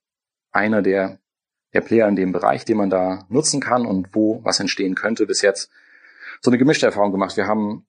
[0.50, 1.18] einer der,
[1.72, 5.26] der Player in dem Bereich, den man da nutzen kann und wo was entstehen könnte,
[5.26, 5.70] bis jetzt
[6.40, 7.36] so eine gemischte Erfahrung gemacht.
[7.36, 7.86] Wir haben,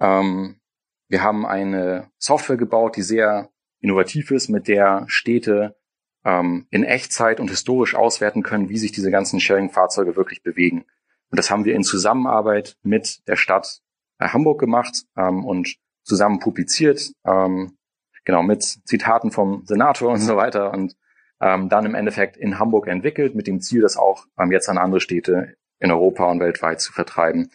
[0.00, 0.60] ähm,
[1.08, 5.76] wir haben eine Software gebaut, die sehr innovativ ist, mit der Städte
[6.24, 10.84] ähm, in Echtzeit und historisch auswerten können, wie sich diese ganzen Sharing-Fahrzeuge wirklich bewegen.
[11.30, 13.80] Und das haben wir in Zusammenarbeit mit der Stadt
[14.18, 17.76] äh, Hamburg gemacht ähm, und zusammen publiziert, ähm,
[18.24, 20.96] genau mit Zitaten vom Senator und so weiter und
[21.40, 24.76] ähm, dann im Endeffekt in Hamburg entwickelt, mit dem Ziel, das auch ähm, jetzt an
[24.76, 27.50] andere Städte in Europa und weltweit zu vertreiben.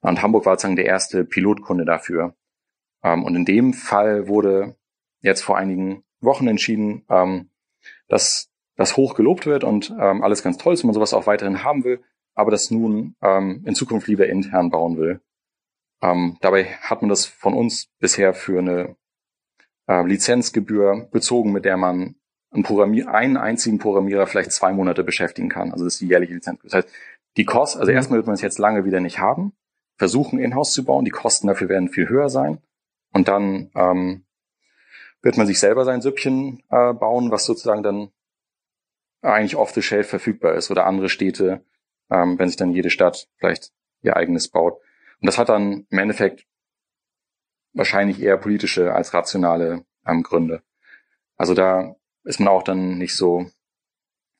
[0.00, 2.34] Und Hamburg war sozusagen der erste Pilotkunde dafür.
[3.02, 4.76] Ähm, und in dem Fall wurde
[5.20, 7.50] jetzt vor einigen Wochen entschieden, ähm,
[8.08, 11.26] dass das hoch gelobt wird und ähm, alles ganz toll ist und man sowas auch
[11.26, 12.00] weiterhin haben will,
[12.34, 15.20] aber das nun ähm, in Zukunft lieber intern bauen will.
[16.00, 18.96] Ähm, dabei hat man das von uns bisher für eine
[19.88, 22.14] äh, Lizenzgebühr bezogen, mit der man
[22.50, 25.72] einen, Programmier einen einzigen Programmierer vielleicht zwei Monate beschäftigen kann.
[25.72, 26.60] Also das ist die jährliche Lizenz.
[26.62, 26.88] Das heißt,
[27.36, 27.96] die Kosten, also mhm.
[27.96, 29.52] erstmal wird man es jetzt lange wieder nicht haben,
[29.96, 32.60] versuchen in-house zu bauen, die Kosten dafür werden viel höher sein
[33.12, 34.24] und dann ähm,
[35.22, 38.10] wird man sich selber sein Süppchen äh, bauen, was sozusagen dann
[39.22, 41.64] eigentlich off the shelf verfügbar ist oder andere Städte,
[42.10, 44.74] ähm, wenn sich dann jede Stadt vielleicht ihr eigenes baut.
[45.20, 46.46] Und das hat dann im Endeffekt
[47.72, 50.62] wahrscheinlich eher politische als rationale ähm, Gründe.
[51.36, 51.96] Also da
[52.28, 53.50] ist man auch dann nicht so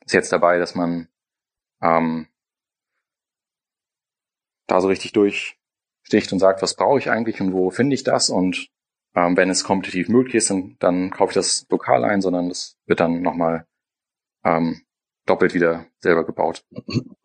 [0.04, 1.08] ist jetzt dabei, dass man
[1.82, 2.28] ähm,
[4.66, 8.30] da so richtig durchsticht und sagt, was brauche ich eigentlich und wo finde ich das
[8.30, 8.68] und
[9.14, 12.76] ähm, wenn es kompetitiv möglich ist, dann, dann kaufe ich das lokal ein, sondern das
[12.86, 13.66] wird dann nochmal
[14.44, 14.82] ähm,
[15.26, 16.64] doppelt wieder selber gebaut.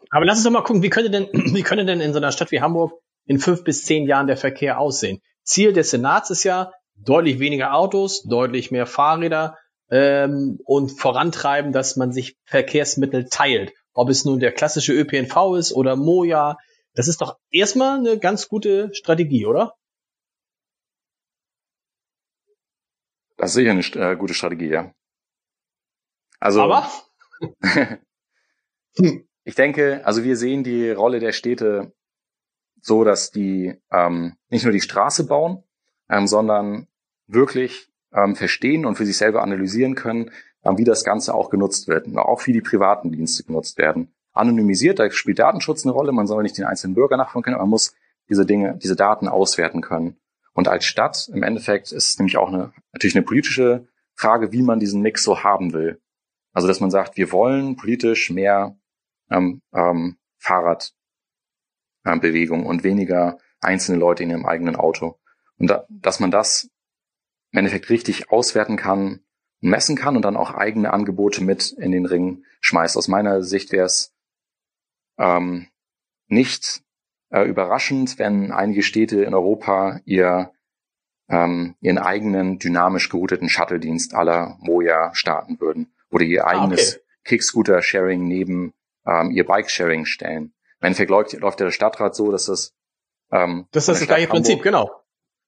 [0.09, 2.31] Aber lass uns doch mal gucken, wie könnte denn, wie könnte denn in so einer
[2.31, 2.93] Stadt wie Hamburg
[3.25, 5.21] in fünf bis zehn Jahren der Verkehr aussehen?
[5.43, 9.57] Ziel des Senats ist ja deutlich weniger Autos, deutlich mehr Fahrräder
[9.89, 13.73] ähm, und vorantreiben, dass man sich Verkehrsmittel teilt.
[13.93, 16.57] Ob es nun der klassische ÖPNV ist oder Moja,
[16.95, 19.75] das ist doch erstmal eine ganz gute Strategie, oder?
[23.37, 24.93] Das ist sicher eine äh, gute Strategie, ja.
[26.39, 26.61] Also.
[26.61, 26.89] Aber?
[29.43, 31.93] ich denke, also wir sehen die Rolle der Städte
[32.81, 35.63] so, dass die ähm, nicht nur die Straße bauen,
[36.09, 36.87] ähm, sondern
[37.27, 40.31] wirklich ähm, verstehen und für sich selber analysieren können,
[40.63, 44.13] ähm, wie das Ganze auch genutzt wird und auch wie die privaten Dienste genutzt werden
[44.33, 47.69] anonymisiert, da spielt Datenschutz eine Rolle, man soll nicht den einzelnen Bürger nachfolgen können, man
[47.69, 47.95] muss
[48.29, 50.17] diese Dinge, diese Daten auswerten können.
[50.53, 54.61] Und als Stadt im Endeffekt ist es nämlich auch eine, natürlich eine politische Frage, wie
[54.61, 55.99] man diesen Mix so haben will.
[56.51, 58.77] Also dass man sagt, wir wollen politisch mehr
[59.29, 65.17] ähm, ähm, Fahrradbewegung ähm, und weniger einzelne Leute in ihrem eigenen Auto.
[65.57, 66.69] Und da, dass man das
[67.53, 69.21] im Endeffekt richtig auswerten kann,
[69.61, 72.97] messen kann und dann auch eigene Angebote mit in den Ring schmeißt.
[72.97, 74.13] Aus meiner Sicht wäre es
[75.17, 75.67] ähm,
[76.27, 76.81] nicht
[77.29, 80.51] äh, überraschend, wenn einige Städte in Europa ihr
[81.29, 87.03] ähm, ihren eigenen dynamisch gerouteten Shuttle-Dienst aller Moja starten würden oder ihr ah, eigenes okay.
[87.23, 88.73] Kickscooter-Sharing neben
[89.05, 90.53] ähm, ihr Bike-Sharing stellen.
[90.81, 92.73] Im Endeffekt läuft, läuft der Stadtrat so, dass das
[93.31, 95.02] ähm, das ist das gleiche Prinzip, genau.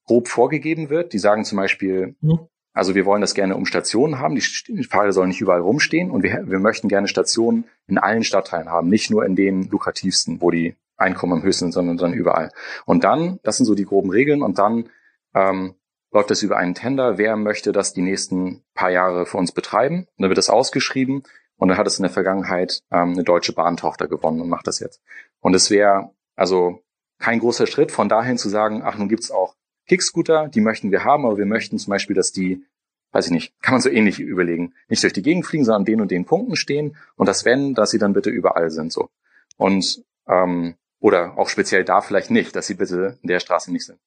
[0.06, 1.14] Grob vorgegeben wird.
[1.14, 2.48] Die sagen zum Beispiel, mhm.
[2.76, 4.36] Also wir wollen das gerne um Stationen haben.
[4.36, 8.70] Die Fahrräder sollen nicht überall rumstehen und wir, wir möchten gerne Stationen in allen Stadtteilen
[8.70, 12.52] haben, nicht nur in den lukrativsten, wo die Einkommen am höchsten sind, sondern dann überall.
[12.86, 14.90] Und dann, das sind so die groben Regeln und dann
[15.34, 15.76] ähm,
[16.12, 20.00] läuft das über einen Tender, wer möchte das die nächsten paar Jahre für uns betreiben.
[20.00, 21.24] Und dann wird das ausgeschrieben
[21.56, 24.80] und dann hat es in der Vergangenheit ähm, eine deutsche Bahntochter gewonnen und macht das
[24.80, 25.02] jetzt.
[25.40, 26.84] Und es wäre also
[27.20, 29.56] kein großer Schritt von dahin zu sagen, ach, nun gibt's auch
[29.88, 32.66] Kickscooter, die möchten wir haben, aber wir möchten zum Beispiel, dass die,
[33.12, 35.86] weiß ich nicht, kann man so ähnlich überlegen, nicht durch die Gegend fliegen, sondern an
[35.86, 39.10] den und den Punkten stehen und das wenn, dass sie dann bitte überall sind so.
[39.58, 43.86] Und ähm, oder auch speziell da vielleicht nicht, dass sie bitte in der Straße nicht
[43.86, 44.00] sind.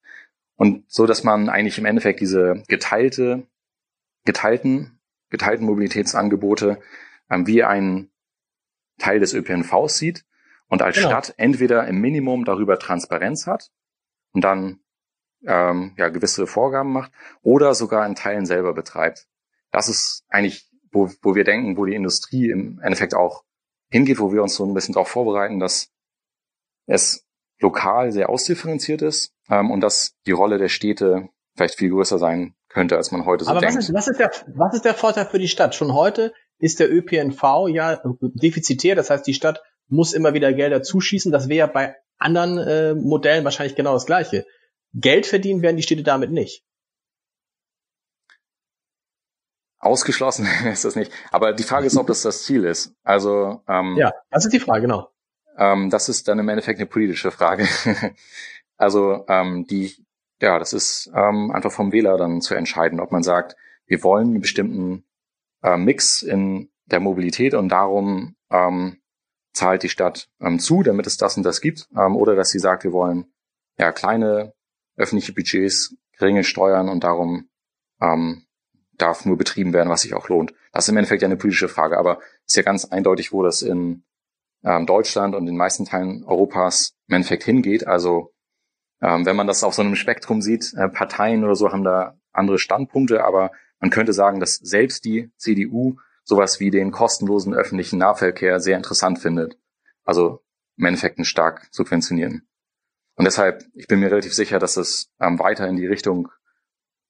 [0.56, 3.46] Und so, dass man eigentlich im Endeffekt diese geteilte,
[4.24, 4.98] geteilten,
[5.30, 6.80] geteilten Mobilitätsangebote
[7.30, 8.10] ähm, wie einen
[8.98, 10.24] Teil des ÖPNVs sieht
[10.66, 11.10] und als genau.
[11.10, 13.70] Stadt entweder im Minimum darüber Transparenz hat
[14.32, 14.80] und dann
[15.46, 19.26] ähm, ja gewisse Vorgaben macht oder sogar in Teilen selber betreibt.
[19.70, 23.44] Das ist eigentlich, wo, wo wir denken, wo die Industrie im Endeffekt auch
[23.90, 25.90] hingeht, wo wir uns so ein bisschen darauf vorbereiten, dass
[26.86, 27.26] es
[27.60, 32.54] lokal sehr ausdifferenziert ist ähm, und dass die Rolle der Städte vielleicht viel größer sein
[32.68, 33.76] könnte, als man heute so Aber denkt.
[33.76, 35.74] Was ist, was, ist der, was ist der Vorteil für die Stadt?
[35.74, 40.82] Schon heute ist der ÖPNV ja defizitär, das heißt, die Stadt muss immer wieder Gelder
[40.82, 41.32] zuschießen.
[41.32, 44.44] Das wäre ja bei anderen äh, Modellen wahrscheinlich genau das Gleiche.
[44.94, 46.64] Geld verdienen werden die Städte damit nicht.
[49.78, 51.12] Ausgeschlossen ist das nicht.
[51.30, 52.94] Aber die Frage ist, ob das das Ziel ist.
[53.02, 55.10] Also ähm, ja, das ist die Frage, genau.
[55.56, 57.66] Ähm, das ist dann im Endeffekt eine politische Frage.
[58.76, 59.94] also ähm, die,
[60.40, 64.28] ja, das ist ähm, einfach vom Wähler dann zu entscheiden, ob man sagt, wir wollen
[64.28, 65.04] einen bestimmten
[65.62, 69.00] äh, Mix in der Mobilität und darum ähm,
[69.52, 72.58] zahlt die Stadt ähm, zu, damit es das und das gibt, ähm, oder dass sie
[72.58, 73.32] sagt, wir wollen
[73.78, 74.54] ja kleine
[74.98, 77.48] öffentliche Budgets, geringe Steuern und darum
[78.00, 78.46] ähm,
[78.96, 80.52] darf nur betrieben werden, was sich auch lohnt.
[80.72, 83.62] Das ist im Endeffekt ja eine politische Frage, aber ist ja ganz eindeutig, wo das
[83.62, 84.04] in
[84.64, 87.86] ähm, Deutschland und den meisten Teilen Europas im Endeffekt hingeht.
[87.86, 88.34] Also
[89.00, 92.18] ähm, wenn man das auf so einem Spektrum sieht, äh, Parteien oder so haben da
[92.32, 97.98] andere Standpunkte, aber man könnte sagen, dass selbst die CDU sowas wie den kostenlosen öffentlichen
[97.98, 99.56] Nahverkehr sehr interessant findet.
[100.04, 100.42] Also
[100.76, 102.47] im Endeffekt stark subventionieren.
[103.18, 106.28] Und deshalb, ich bin mir relativ sicher, dass es ähm, weiter in die Richtung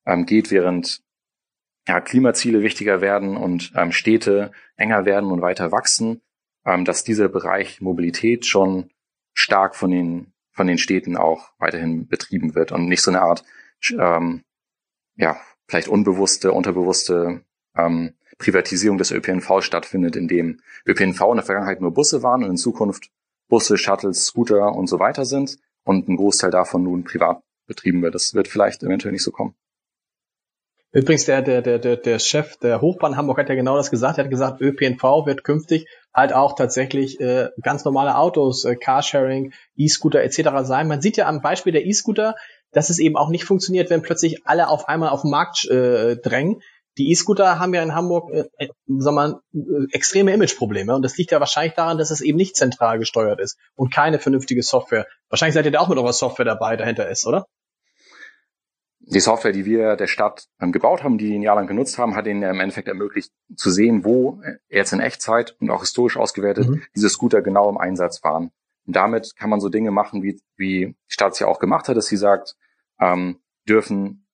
[0.07, 1.03] ähm, geht, während
[1.87, 6.23] ja, Klimaziele wichtiger werden und ähm, Städte enger werden und weiter wachsen,
[6.65, 8.91] ähm, dass dieser Bereich Mobilität schon
[9.35, 13.45] stark von den, von den Städten auch weiterhin betrieben wird und nicht so eine Art,
[13.91, 14.45] ähm,
[15.17, 17.45] ja, vielleicht unbewusste, unterbewusste
[17.77, 22.51] ähm, Privatisierung des ÖPNV stattfindet, in dem ÖPNV in der Vergangenheit nur Busse waren und
[22.51, 23.11] in Zukunft
[23.49, 28.15] Busse, Shuttles, Scooter und so weiter sind und ein Großteil davon nun privat betrieben wird.
[28.15, 29.55] Das wird vielleicht eventuell nicht so kommen.
[30.91, 34.19] Übrigens, der, der, der, der, der Chef der Hochbahn Hamburg hat ja genau das gesagt.
[34.19, 39.53] Er hat gesagt, ÖPNV wird künftig halt auch tatsächlich äh, ganz normale Autos, äh, Carsharing,
[39.77, 40.65] E-Scooter etc.
[40.65, 40.89] sein.
[40.89, 42.37] Man sieht ja am Beispiel der E-Scooter,
[42.73, 46.17] dass es eben auch nicht funktioniert, wenn plötzlich alle auf einmal auf den Markt äh,
[46.17, 46.61] drängen.
[46.99, 51.17] Die E-Scooter haben ja in Hamburg äh, äh sagen wir, äh, extreme Imageprobleme und das
[51.17, 55.07] liegt ja wahrscheinlich daran, dass es eben nicht zentral gesteuert ist und keine vernünftige Software.
[55.29, 57.47] Wahrscheinlich seid ihr da auch mit eurer Software dabei, dahinter ist, oder?
[59.11, 62.15] die Software, die wir der Stadt ähm, gebaut haben, die ein Jahr lang genutzt haben,
[62.15, 66.69] hat ihnen im Endeffekt ermöglicht zu sehen, wo jetzt in Echtzeit und auch historisch ausgewertet
[66.69, 66.83] mhm.
[66.95, 68.51] diese Scooter genau im Einsatz waren.
[68.87, 71.89] Und damit kann man so Dinge machen, wie, wie die Stadt es ja auch gemacht
[71.89, 72.57] hat, dass sie sagt,
[73.01, 74.27] ähm, dürfen,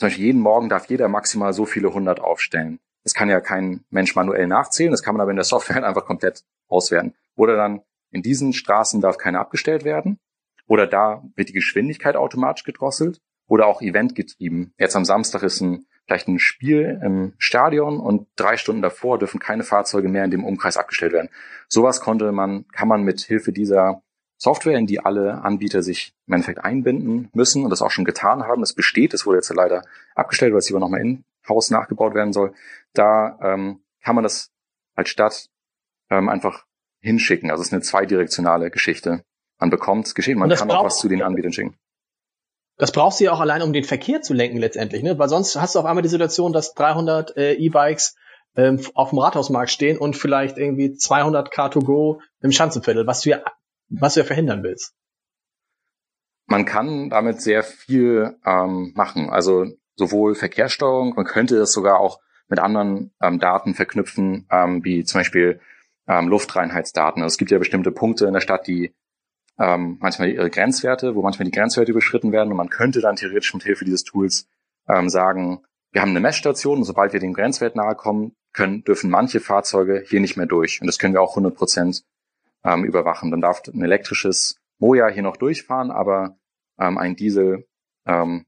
[0.00, 2.80] zum Beispiel jeden Morgen darf jeder maximal so viele hundert aufstellen.
[3.04, 6.06] Das kann ja kein Mensch manuell nachzählen, das kann man aber in der Software einfach
[6.06, 7.14] komplett auswerten.
[7.36, 10.18] Oder dann in diesen Straßen darf keiner abgestellt werden.
[10.66, 14.72] Oder da wird die Geschwindigkeit automatisch gedrosselt oder auch eventgetrieben.
[14.78, 19.38] Jetzt am Samstag ist ein, vielleicht ein Spiel im Stadion und drei Stunden davor dürfen
[19.38, 21.28] keine Fahrzeuge mehr in dem Umkreis abgestellt werden.
[21.68, 24.02] Sowas konnte man, kann man mit Hilfe dieser
[24.42, 28.44] Software, in die alle Anbieter sich im Endeffekt einbinden müssen und das auch schon getan
[28.44, 28.62] haben.
[28.62, 32.32] Es besteht, es wurde jetzt leider abgestellt, weil es lieber nochmal in Haus nachgebaut werden
[32.32, 32.54] soll.
[32.94, 34.50] Da ähm, kann man das
[34.94, 35.50] als Stadt
[36.08, 36.64] ähm, einfach
[37.02, 37.50] hinschicken.
[37.50, 39.22] Also es ist eine zweidirektionale Geschichte.
[39.58, 41.76] Man bekommt geschehen, man kann auch was zu den Anbietern schicken.
[42.78, 45.18] Das brauchst du ja auch allein, um den Verkehr zu lenken letztendlich, ne?
[45.18, 48.16] Weil sonst hast du auf einmal die Situation, dass 300 äh, E-Bikes
[48.56, 53.42] ähm, auf dem Rathausmarkt stehen und vielleicht irgendwie 200 Car2Go im Schanzenviertel, was du ja,
[53.90, 54.94] was du ja verhindern willst.
[56.46, 59.30] Man kann damit sehr viel ähm, machen.
[59.30, 65.04] Also sowohl Verkehrssteuerung, man könnte das sogar auch mit anderen ähm, Daten verknüpfen, ähm, wie
[65.04, 65.60] zum Beispiel
[66.08, 67.22] ähm, Luftreinheitsdaten.
[67.22, 68.92] Also es gibt ja bestimmte Punkte in der Stadt, die
[69.58, 73.54] ähm, manchmal ihre Grenzwerte, wo manchmal die Grenzwerte überschritten werden und man könnte dann theoretisch
[73.54, 74.48] mit Hilfe dieses Tools
[74.88, 79.10] ähm, sagen, wir haben eine Messstation und sobald wir dem Grenzwert nahe kommen, können, dürfen
[79.10, 80.80] manche Fahrzeuge hier nicht mehr durch.
[80.80, 82.04] Und das können wir auch 100 Prozent
[82.64, 83.30] ähm, überwachen.
[83.30, 86.38] Dann darf ein elektrisches Moja hier noch durchfahren, aber
[86.78, 87.68] ähm, ein Diesel
[88.06, 88.46] ähm,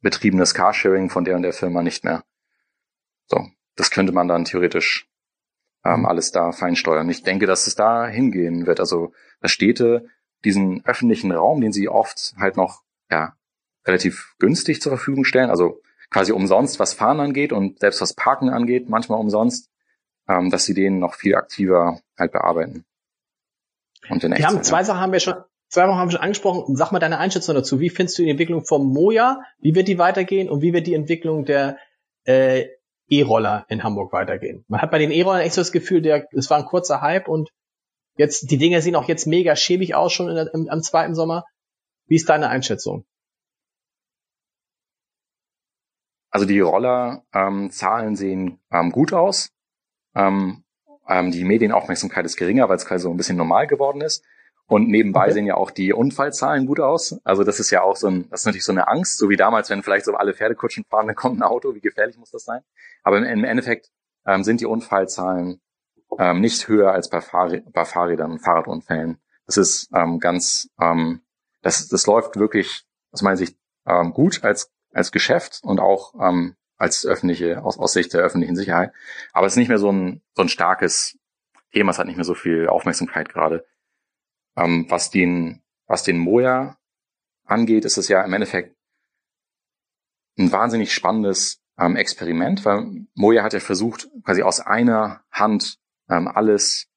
[0.00, 2.24] betriebenes Carsharing von der und der Firma nicht mehr.
[3.26, 5.08] So, das könnte man dann theoretisch
[5.84, 7.08] ähm, alles da feinsteuern.
[7.08, 8.80] Ich denke, dass es da hingehen wird.
[8.80, 10.08] Also, dass Städte
[10.44, 13.34] diesen öffentlichen Raum, den sie oft halt noch ja,
[13.86, 18.50] relativ günstig zur Verfügung stellen, also quasi umsonst, was Fahren angeht und selbst was Parken
[18.50, 19.70] angeht, manchmal umsonst,
[20.28, 22.84] ähm, dass sie den noch viel aktiver halt bearbeiten.
[24.08, 25.34] Und in wir haben zwei Sachen haben wir schon,
[25.68, 26.76] zwei Sachen haben wir schon angesprochen.
[26.76, 27.80] Sag mal deine Einschätzung dazu.
[27.80, 29.40] Wie findest du die Entwicklung vom Moja?
[29.58, 30.48] Wie wird die weitergehen?
[30.48, 31.78] Und wie wird die Entwicklung der
[32.24, 32.66] äh,
[33.08, 34.64] E-Roller in Hamburg weitergehen?
[34.68, 37.28] Man hat bei den E-Rollern echt so das Gefühl, der, es war ein kurzer Hype
[37.28, 37.50] und
[38.16, 41.44] jetzt, die Dinger sehen auch jetzt mega schäbig aus schon der, im, am zweiten Sommer.
[42.06, 43.04] Wie ist deine Einschätzung?
[46.30, 49.50] Also die Roller-Zahlen ähm, sehen ähm, gut aus.
[50.14, 50.64] Ähm,
[51.10, 54.24] ähm, die Medienaufmerksamkeit ist geringer, weil es quasi so ein bisschen normal geworden ist.
[54.66, 55.32] Und nebenbei okay.
[55.32, 57.20] sehen ja auch die Unfallzahlen gut aus.
[57.24, 59.36] Also das ist ja auch so ein, das ist natürlich so eine Angst, so wie
[59.36, 62.44] damals, wenn vielleicht so alle Pferdekutschen fahren, dann kommt ein Auto, wie gefährlich muss das
[62.44, 62.60] sein?
[63.02, 63.90] Aber im, im Endeffekt
[64.24, 65.60] ähm, sind die Unfallzahlen
[66.18, 69.18] ähm, nicht höher als bei, Fahr bei Fahrrädern und Fahrradunfällen.
[69.46, 71.22] Das ist ähm, ganz, ähm,
[71.62, 76.54] das, das läuft wirklich aus meiner Sicht ähm, gut als, als Geschäft und auch ähm,
[76.80, 78.92] als öffentliche, aus, aus Sicht der öffentlichen Sicherheit.
[79.32, 81.18] Aber es ist nicht mehr so ein, so ein starkes
[81.72, 83.66] Thema, es hat nicht mehr so viel Aufmerksamkeit gerade.
[84.56, 86.78] Ähm, was den, was den Moja
[87.44, 88.74] angeht, ist es ja im Endeffekt
[90.38, 96.28] ein wahnsinnig spannendes ähm, Experiment, weil Moja hat ja versucht, quasi aus einer Hand ähm,
[96.28, 96.88] alles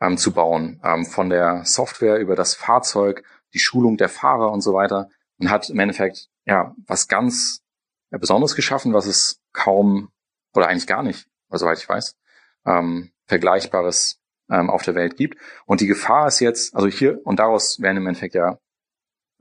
[0.00, 4.60] ähm, zu bauen, ähm, von der Software über das Fahrzeug, die Schulung der Fahrer und
[4.60, 7.63] so weiter und hat im Endeffekt ja was ganz
[8.18, 10.10] Besonderes geschaffen, was es kaum
[10.54, 12.16] oder eigentlich gar nicht, soweit ich weiß,
[12.66, 15.38] ähm, Vergleichbares ähm, auf der Welt gibt.
[15.66, 18.58] Und die Gefahr ist jetzt, also hier und daraus werden im Endeffekt ja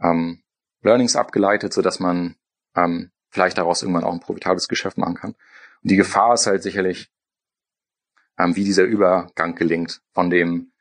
[0.02, 0.44] ähm,
[0.82, 2.36] Learnings abgeleitet, so dass man
[2.76, 5.32] ähm, vielleicht daraus irgendwann auch ein profitables Geschäft machen kann.
[5.32, 7.12] Und die Gefahr ist halt sicherlich,
[8.38, 10.72] ähm, wie dieser Übergang gelingt, von dem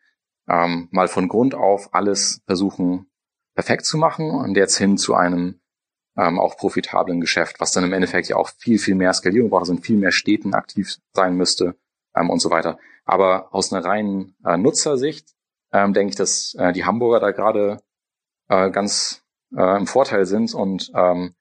[0.49, 3.07] ähm, mal von Grund auf alles versuchen
[3.55, 5.61] perfekt zu machen und jetzt hin zu einem
[6.17, 9.63] ähm, auch profitablen Geschäft, was dann im Endeffekt ja auch viel, viel mehr Skalierung braucht,
[9.63, 11.77] also in viel mehr Städten aktiv sein müsste
[12.15, 12.79] ähm, und so weiter.
[13.05, 15.35] Aber aus einer reinen äh, Nutzersicht
[15.73, 17.79] ähm, denke ich, dass äh, die Hamburger da gerade
[18.49, 19.23] äh, ganz
[19.57, 21.35] äh, im Vorteil sind und ähm,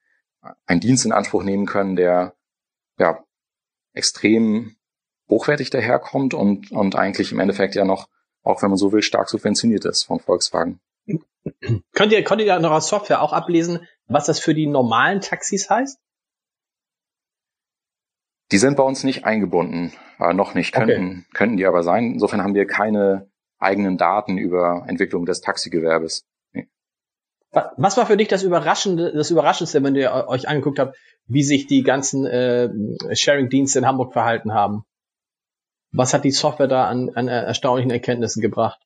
[0.65, 2.33] einen Dienst in Anspruch nehmen können, der
[2.97, 3.23] ja
[3.93, 4.75] extrem
[5.29, 8.07] hochwertig daherkommt und, und eigentlich im Endeffekt ja noch,
[8.43, 10.79] auch wenn man so will, stark subventioniert ist von Volkswagen.
[11.93, 15.69] Könnt ihr, könnt ihr noch als Software auch ablesen, was das für die normalen Taxis
[15.69, 15.99] heißt?
[18.51, 21.25] Die sind bei uns nicht eingebunden, äh, noch nicht, könnten, okay.
[21.33, 22.13] könnten die aber sein.
[22.13, 26.27] Insofern haben wir keine eigenen Daten über Entwicklung des Taxigewerbes.
[26.51, 26.67] Nee.
[27.51, 30.97] Was war für dich das Überraschende, das Überraschendste, wenn ihr euch angeguckt habt,
[31.27, 32.69] wie sich die ganzen äh,
[33.15, 34.83] Sharing-Dienste in Hamburg verhalten haben?
[35.93, 38.81] Was hat die Software da an, an erstaunlichen Erkenntnissen gebracht?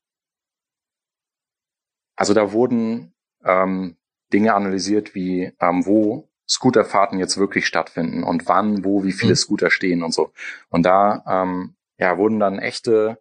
[2.15, 3.97] Also da wurden ähm,
[4.33, 9.37] Dinge analysiert, wie ähm, wo Scooterfahrten jetzt wirklich stattfinden und wann, wo, wie viele mhm.
[9.37, 10.31] Scooter stehen und so.
[10.69, 13.17] Und da ähm, ja, wurden dann echte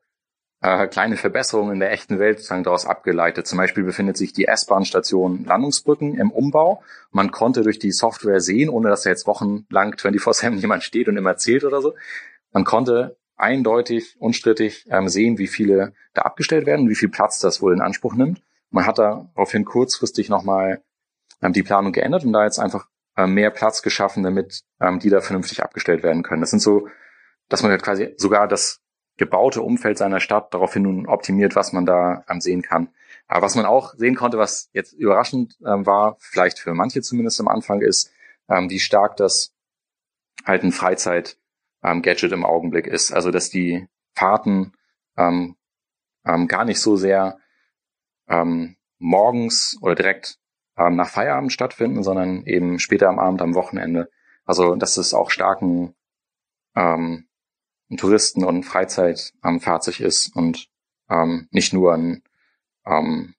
[0.61, 3.47] äh, kleine Verbesserungen in der echten Welt sozusagen daraus abgeleitet.
[3.47, 6.83] Zum Beispiel befindet sich die S-Bahn-Station Landungsbrücken im Umbau.
[7.11, 11.17] Man konnte durch die Software sehen, ohne dass da jetzt wochenlang 24-7 jemand steht und
[11.17, 11.95] immer erzählt oder so.
[12.53, 17.41] Man konnte eindeutig, unstrittig ähm, sehen, wie viele da abgestellt werden und wie viel Platz
[17.41, 18.41] das wohl in Anspruch nimmt.
[18.71, 20.83] Man hat daraufhin kurzfristig nochmal
[21.45, 25.11] ähm, die Planung geändert und da jetzt einfach ähm, mehr Platz geschaffen, damit ähm, die
[25.11, 26.41] da vernünftig abgestellt werden können.
[26.41, 26.89] Das sind so,
[27.49, 28.81] dass man halt quasi sogar das
[29.17, 32.89] gebaute Umfeld seiner Stadt daraufhin nun optimiert, was man da ähm, sehen kann.
[33.29, 37.41] Aber was man auch sehen konnte, was jetzt überraschend ähm, war, vielleicht für manche zumindest
[37.41, 38.11] am Anfang, ist,
[38.49, 39.55] ähm, wie stark das
[40.45, 43.13] halt ein Freizeit-Gadget ähm, im Augenblick ist.
[43.13, 44.73] Also dass die Fahrten
[45.17, 45.57] ähm,
[46.27, 47.39] ähm, gar nicht so sehr
[48.29, 50.39] ähm, morgens oder direkt
[50.77, 54.11] ähm, nach Feierabend stattfinden, sondern eben später am Abend, am Wochenende.
[54.45, 55.95] Also dass es auch starken
[56.75, 57.27] ähm,
[57.97, 60.69] Touristen- und Freizeitfahrzeug ähm, ist und
[61.09, 62.23] ähm, nicht nur ein
[62.87, 63.35] ähm,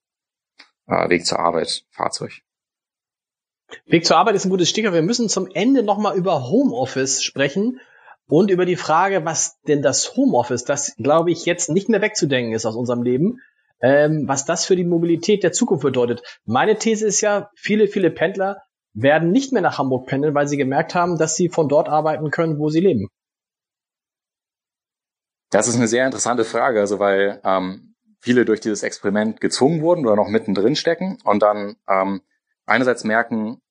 [0.87, 2.41] äh, Weg zur Arbeit Fahrzeug.
[3.85, 4.93] Weg zur Arbeit ist ein gutes Stichwort.
[4.93, 7.79] Wir müssen zum Ende nochmal über Homeoffice sprechen
[8.27, 12.53] und über die Frage, was denn das Homeoffice, das glaube ich jetzt nicht mehr wegzudenken
[12.53, 13.39] ist aus unserem Leben,
[13.81, 16.21] ähm, was das für die Mobilität der Zukunft bedeutet.
[16.45, 18.61] Meine These ist ja, viele, viele Pendler
[18.93, 22.31] werden nicht mehr nach Hamburg pendeln, weil sie gemerkt haben, dass sie von dort arbeiten
[22.31, 23.09] können, wo sie leben.
[25.51, 30.05] Das ist eine sehr interessante Frage, also weil ähm, viele durch dieses Experiment gezwungen wurden
[30.05, 32.21] oder noch mittendrin stecken und dann ähm,
[32.65, 33.61] einerseits merken,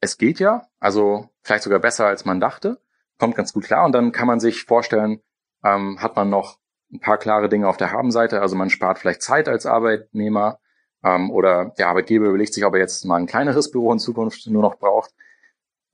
[0.00, 2.80] es geht ja, also vielleicht sogar besser als man dachte,
[3.18, 5.20] kommt ganz gut klar und dann kann man sich vorstellen,
[5.64, 6.58] ähm, hat man noch
[6.94, 10.58] ein paar klare Dinge auf der Habenseite, also man spart vielleicht Zeit als Arbeitnehmer
[11.02, 14.46] ähm, oder der Arbeitgeber überlegt sich, ob er jetzt mal ein kleineres Büro in Zukunft
[14.46, 15.12] nur noch braucht.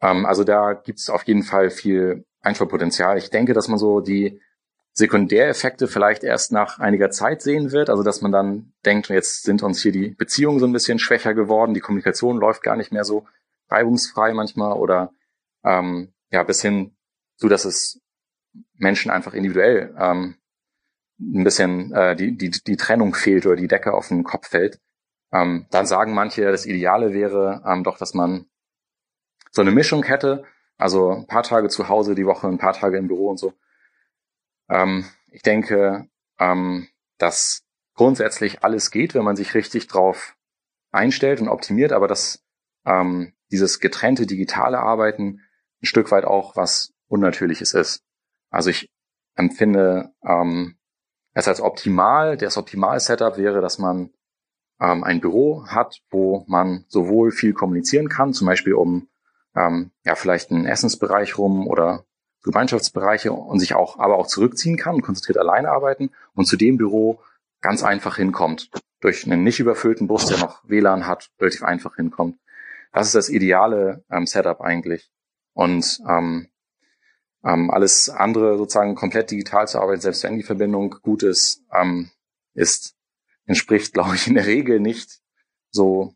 [0.01, 3.18] Ähm, also da gibt es auf jeden Fall viel Einsparpotenzial.
[3.18, 4.40] Ich denke, dass man so die
[4.92, 7.90] Sekundäreffekte vielleicht erst nach einiger Zeit sehen wird.
[7.90, 11.34] Also dass man dann denkt, jetzt sind uns hier die Beziehungen so ein bisschen schwächer
[11.34, 13.26] geworden, die Kommunikation läuft gar nicht mehr so
[13.70, 15.12] reibungsfrei manchmal oder
[15.64, 16.96] ähm, ja bis hin
[17.36, 18.01] zu, dass es
[18.74, 20.36] Menschen einfach individuell ähm,
[21.21, 24.81] ein bisschen äh, die, die, die Trennung fehlt oder die Decke auf den Kopf fällt.
[25.33, 28.47] Ähm, dann sagen manche, das Ideale wäre ähm, doch, dass man
[29.51, 30.45] so eine Mischung hätte,
[30.77, 33.53] also ein paar Tage zu Hause die Woche, ein paar Tage im Büro und so.
[34.68, 36.09] Ähm, ich denke,
[36.39, 37.62] ähm, dass
[37.95, 40.37] grundsätzlich alles geht, wenn man sich richtig drauf
[40.91, 42.43] einstellt und optimiert, aber dass
[42.87, 45.41] ähm, dieses getrennte digitale Arbeiten
[45.83, 48.05] ein Stück weit auch was Unnatürliches ist.
[48.51, 48.91] Also ich
[49.35, 50.80] empfinde ähm,
[51.35, 52.37] es als optimal.
[52.37, 54.11] Das Optimal-Setup wäre, dass man
[54.81, 59.09] ähm, ein Büro hat, wo man sowohl viel kommunizieren kann, zum Beispiel um
[59.55, 62.05] ähm, ja vielleicht einen Essensbereich rum oder
[62.43, 66.78] Gemeinschaftsbereiche und sich auch aber auch zurückziehen kann und konzentriert alleine arbeiten und zu dem
[66.78, 67.20] Büro
[67.61, 68.70] ganz einfach hinkommt.
[69.01, 72.39] Durch einen nicht überfüllten Bus, der noch WLAN hat, relativ einfach hinkommt.
[72.93, 75.11] Das ist das ideale ähm, Setup eigentlich.
[75.53, 76.49] Und ähm,
[77.45, 82.11] ähm, alles andere sozusagen komplett digital zu arbeiten, selbst wenn die Verbindung gut ist, ähm,
[82.55, 82.97] ist,
[83.47, 85.20] entspricht, glaube ich, in der Regel nicht
[85.70, 86.14] so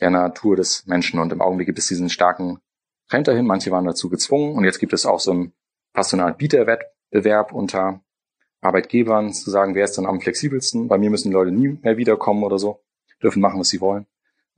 [0.00, 1.20] der Natur des Menschen.
[1.20, 2.58] Und im Augenblick gibt es diesen starken
[3.08, 3.46] Trend dahin.
[3.46, 4.56] Manche waren dazu gezwungen.
[4.56, 5.52] Und jetzt gibt es auch so einen
[5.92, 8.00] passionalen Bieterwettbewerb unter
[8.60, 10.88] Arbeitgebern zu sagen, wer ist dann am flexibelsten.
[10.88, 12.82] Bei mir müssen die Leute nie mehr wiederkommen oder so,
[13.22, 14.06] dürfen machen, was sie wollen.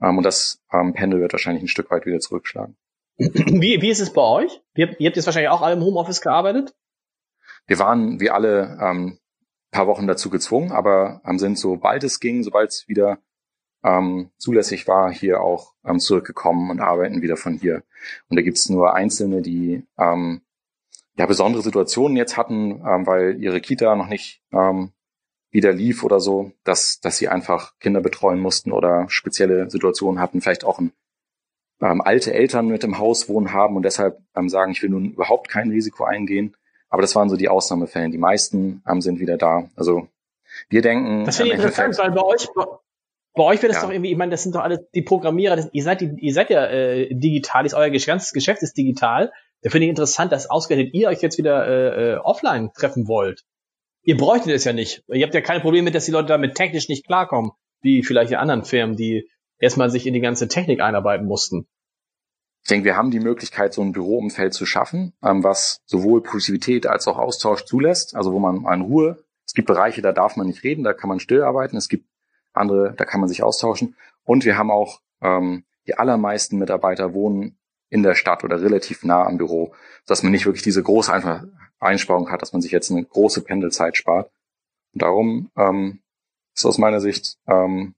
[0.00, 2.76] Ähm, und das ähm, Pendel wird wahrscheinlich ein Stück weit wieder zurückschlagen.
[3.16, 4.60] Wie, wie ist es bei euch?
[4.74, 6.74] Ihr, habt jetzt wahrscheinlich auch alle im Homeoffice gearbeitet?
[7.66, 9.18] Wir waren wie alle ähm,
[9.70, 13.18] paar Wochen dazu gezwungen, aber ähm, sind sobald es ging, sobald es wieder
[13.84, 17.82] ähm, zulässig war, hier auch ähm, zurückgekommen und arbeiten wieder von hier.
[18.28, 20.42] Und da gibt's nur Einzelne, die ähm,
[21.16, 24.92] ja besondere Situationen jetzt hatten, ähm, weil ihre Kita noch nicht ähm,
[25.50, 30.40] wieder lief oder so, dass, dass sie einfach Kinder betreuen mussten oder spezielle Situationen hatten,
[30.40, 30.92] vielleicht auch ein
[31.80, 35.12] ähm, alte Eltern mit im Haus wohnen haben und deshalb ähm, sagen, ich will nun
[35.12, 36.56] überhaupt kein Risiko eingehen.
[36.88, 38.10] Aber das waren so die Ausnahmefälle.
[38.10, 39.68] Die meisten ähm, sind wieder da.
[39.74, 40.08] Also
[40.68, 41.24] wir denken.
[41.24, 42.48] Das finde ich interessant, weil bei euch,
[43.34, 43.82] bei euch wird es ja.
[43.82, 46.32] doch irgendwie, ich meine, das sind doch alle die Programmierer, das, ihr seid die, ihr
[46.32, 49.32] seid ja äh, digital, ist euer ganzes Geschäft ist digital.
[49.62, 53.42] Da finde ich interessant, dass ausgerechnet ihr euch jetzt wieder äh, äh, offline treffen wollt.
[54.02, 55.02] Ihr bräuchtet es ja nicht.
[55.08, 58.30] Ihr habt ja keine Probleme mit, dass die Leute damit technisch nicht klarkommen, wie vielleicht
[58.30, 59.28] die anderen Firmen, die
[59.64, 61.66] erstmal sich in die ganze Technik einarbeiten mussten.
[62.62, 66.86] Ich denke, wir haben die Möglichkeit, so ein Büroumfeld zu schaffen, ähm, was sowohl Produktivität
[66.86, 70.46] als auch Austausch zulässt, also wo man in Ruhe, es gibt Bereiche, da darf man
[70.46, 72.08] nicht reden, da kann man still arbeiten, es gibt
[72.54, 73.96] andere, da kann man sich austauschen.
[74.22, 77.58] Und wir haben auch, ähm, die allermeisten Mitarbeiter wohnen
[77.90, 79.74] in der Stadt oder relativ nah am Büro,
[80.06, 81.12] dass man nicht wirklich diese große
[81.78, 84.30] Einsparung hat, dass man sich jetzt eine große Pendelzeit spart.
[84.94, 86.00] Und darum ähm,
[86.54, 87.94] ist aus meiner Sicht ähm,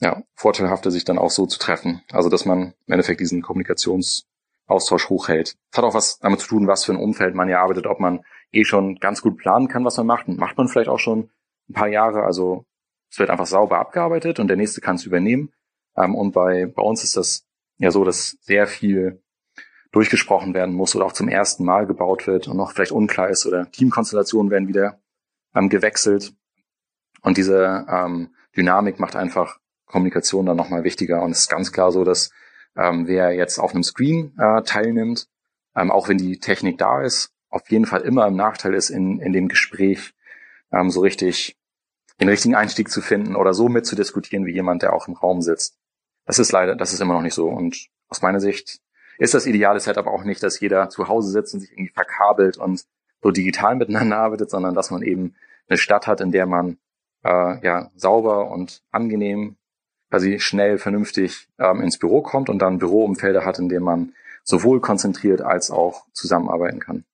[0.00, 2.02] ja, vorteilhafter, sich dann auch so zu treffen.
[2.12, 5.56] Also, dass man im Endeffekt diesen Kommunikationsaustausch hochhält.
[5.70, 8.00] Das hat auch was damit zu tun, was für ein Umfeld man ja arbeitet, ob
[8.00, 10.28] man eh schon ganz gut planen kann, was man macht.
[10.28, 11.30] Und macht man vielleicht auch schon
[11.68, 12.24] ein paar Jahre.
[12.24, 12.66] Also,
[13.10, 15.52] es wird einfach sauber abgearbeitet und der nächste kann es übernehmen.
[15.96, 17.46] Ähm, und bei, bei uns ist das
[17.78, 19.22] ja so, dass sehr viel
[19.92, 23.46] durchgesprochen werden muss oder auch zum ersten Mal gebaut wird und noch vielleicht unklar ist
[23.46, 25.00] oder Teamkonstellationen werden wieder
[25.54, 26.34] ähm, gewechselt.
[27.22, 31.22] Und diese ähm, Dynamik macht einfach Kommunikation dann nochmal wichtiger.
[31.22, 32.30] Und es ist ganz klar so, dass
[32.76, 35.28] ähm, wer jetzt auf einem Screen äh, teilnimmt,
[35.74, 39.20] ähm, auch wenn die Technik da ist, auf jeden Fall immer im Nachteil ist, in,
[39.20, 40.14] in dem Gespräch
[40.72, 41.56] ähm, so richtig
[42.20, 45.78] den richtigen Einstieg zu finden oder so mitzudiskutieren wie jemand, der auch im Raum sitzt.
[46.24, 47.48] Das ist leider, das ist immer noch nicht so.
[47.48, 48.80] Und aus meiner Sicht
[49.18, 52.56] ist das ideale Setup auch nicht, dass jeder zu Hause sitzt und sich irgendwie verkabelt
[52.56, 52.84] und
[53.22, 55.34] so digital miteinander arbeitet, sondern dass man eben
[55.68, 56.78] eine Stadt hat, in der man
[57.24, 59.56] äh, ja sauber und angenehm
[60.10, 64.12] quasi schnell vernünftig ähm, ins Büro kommt und dann Büroumfelder hat, in denen man
[64.44, 67.04] sowohl konzentriert als auch zusammenarbeiten kann.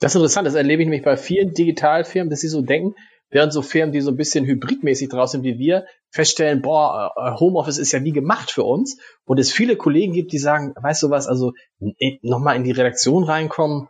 [0.00, 2.94] Das ist interessant, das erlebe ich nämlich bei vielen Digitalfirmen, dass sie so denken,
[3.30, 7.38] während so Firmen, die so ein bisschen hybridmäßig draus sind wie wir, feststellen, boah, äh,
[7.38, 8.98] Homeoffice ist ja wie gemacht für uns.
[9.24, 11.52] Und es viele Kollegen gibt, die sagen, weißt du was, also
[12.22, 13.88] nochmal in die Redaktion reinkommen,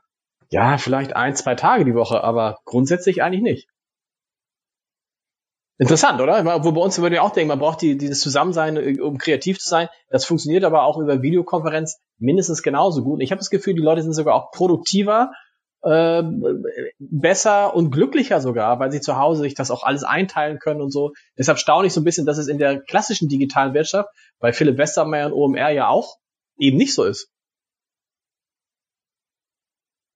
[0.51, 3.69] ja, vielleicht ein, zwei Tage die Woche, aber grundsätzlich eigentlich nicht.
[5.79, 6.65] Interessant, oder?
[6.65, 9.59] Wo bei uns würde ich auch denken, man braucht die, dieses Zusammensein, äh, um kreativ
[9.59, 9.89] zu sein.
[10.09, 13.15] Das funktioniert aber auch über Videokonferenz mindestens genauso gut.
[13.15, 15.33] Und ich habe das Gefühl, die Leute sind sogar auch produktiver,
[15.83, 16.23] äh,
[16.99, 20.91] besser und glücklicher sogar, weil sie zu Hause sich das auch alles einteilen können und
[20.91, 21.13] so.
[21.39, 24.09] Deshalb staune ich so ein bisschen, dass es in der klassischen digitalen Wirtschaft
[24.39, 26.17] bei Philipp Westermeier und OMR ja auch
[26.59, 27.31] eben nicht so ist.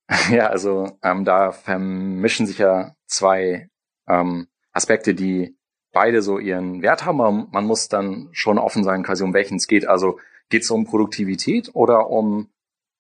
[0.31, 3.69] Ja, also ähm, da vermischen sich ja zwei
[4.09, 5.57] ähm, Aspekte, die
[5.93, 9.57] beide so ihren Wert haben, aber man muss dann schon offen sein, quasi um welchen
[9.57, 9.87] es geht.
[9.87, 10.19] Also
[10.49, 12.51] geht es um Produktivität oder um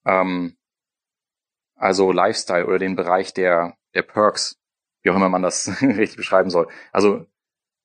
[0.04, 0.56] ähm,
[1.76, 4.58] also Lifestyle oder den Bereich der, der Perks,
[5.02, 6.68] wie auch immer man das richtig beschreiben soll.
[6.92, 7.26] Also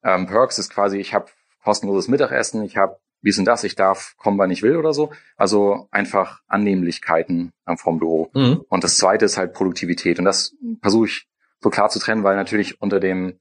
[0.03, 1.27] ähm, Perks ist quasi, ich habe
[1.63, 5.11] kostenloses Mittagessen, ich habe dies und das, ich darf kommen, wann ich will oder so.
[5.35, 8.29] Also einfach Annehmlichkeiten ähm, vom Büro.
[8.33, 8.63] Mhm.
[8.69, 10.19] Und das zweite ist halt Produktivität.
[10.19, 11.27] Und das versuche ich
[11.59, 13.39] so klar zu trennen, weil natürlich unter dem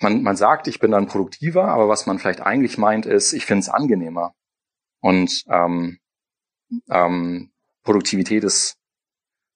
[0.00, 3.46] man, man sagt, ich bin dann produktiver, aber was man vielleicht eigentlich meint, ist, ich
[3.46, 4.34] finde es angenehmer.
[5.00, 5.98] Und ähm,
[6.90, 7.50] ähm,
[7.82, 8.76] Produktivität ist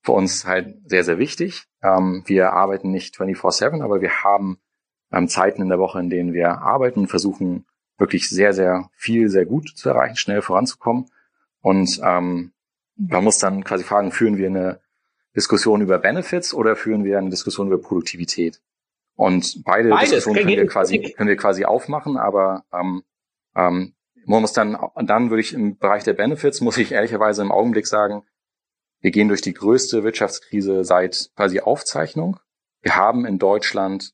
[0.02, 1.64] für uns halt sehr, sehr wichtig.
[1.82, 4.58] Ähm, wir arbeiten nicht 24-7, aber wir haben
[5.12, 7.66] ähm, Zeiten in der Woche, in denen wir arbeiten und versuchen
[7.98, 11.06] wirklich sehr, sehr viel, sehr gut zu erreichen, schnell voranzukommen.
[11.60, 12.52] Und ähm,
[12.96, 14.80] man muss dann quasi fragen, führen wir eine
[15.36, 18.60] Diskussion über Benefits oder führen wir eine Diskussion über Produktivität?
[19.14, 20.10] Und beide Beides.
[20.10, 23.02] Diskussionen können wir quasi, können wir quasi aufmachen, aber ähm,
[23.54, 23.94] ähm,
[24.26, 27.86] man muss dann, dann würde ich im Bereich der Benefits, muss ich ehrlicherweise im Augenblick
[27.86, 28.22] sagen,
[29.00, 32.38] wir gehen durch die größte Wirtschaftskrise seit quasi Aufzeichnung.
[32.82, 34.12] Wir haben in Deutschland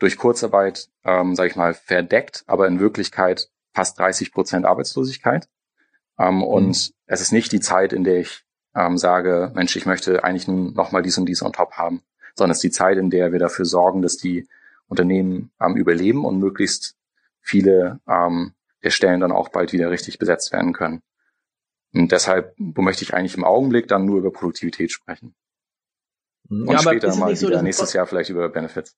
[0.00, 5.48] durch Kurzarbeit, ähm, sage ich mal, verdeckt, aber in Wirklichkeit fast 30 Prozent Arbeitslosigkeit.
[6.18, 6.42] Ähm, mhm.
[6.42, 10.48] Und es ist nicht die Zeit, in der ich ähm, sage, Mensch, ich möchte eigentlich
[10.48, 12.02] nun nochmal dies und dies on top haben
[12.34, 14.48] sondern es ist die Zeit, in der wir dafür sorgen, dass die
[14.88, 16.96] Unternehmen ähm, überleben und möglichst
[17.40, 21.02] viele ähm, der Stellen dann auch bald wieder richtig besetzt werden können.
[21.92, 25.34] Und deshalb möchte ich eigentlich im Augenblick dann nur über Produktivität sprechen.
[26.50, 28.96] Und ja, später mal so, wieder nächstes Jahr vielleicht über Benefits.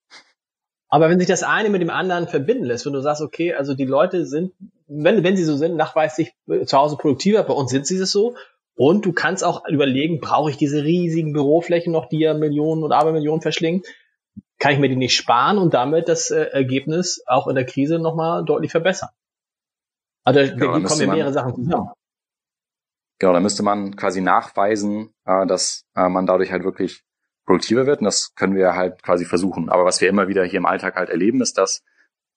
[0.88, 3.74] Aber wenn sich das eine mit dem anderen verbinden lässt, wenn du sagst, okay, also
[3.74, 4.52] die Leute sind,
[4.86, 8.36] wenn, wenn sie so sind, nachweislich zu Hause produktiver, bei uns sind sie das so,
[8.76, 12.92] und du kannst auch überlegen, brauche ich diese riesigen Büroflächen noch, die ja Millionen und
[12.92, 13.82] Abermillionen verschlingen?
[14.58, 17.98] Kann ich mir die nicht sparen und damit das äh, Ergebnis auch in der Krise
[17.98, 19.08] nochmal deutlich verbessern?
[20.24, 21.90] Also da genau, kommen ja mehrere Sachen zusammen.
[23.18, 27.02] Genau, da müsste man quasi nachweisen, äh, dass äh, man dadurch halt wirklich
[27.46, 28.00] produktiver wird.
[28.00, 29.70] Und das können wir halt quasi versuchen.
[29.70, 31.82] Aber was wir immer wieder hier im Alltag halt erleben, ist, dass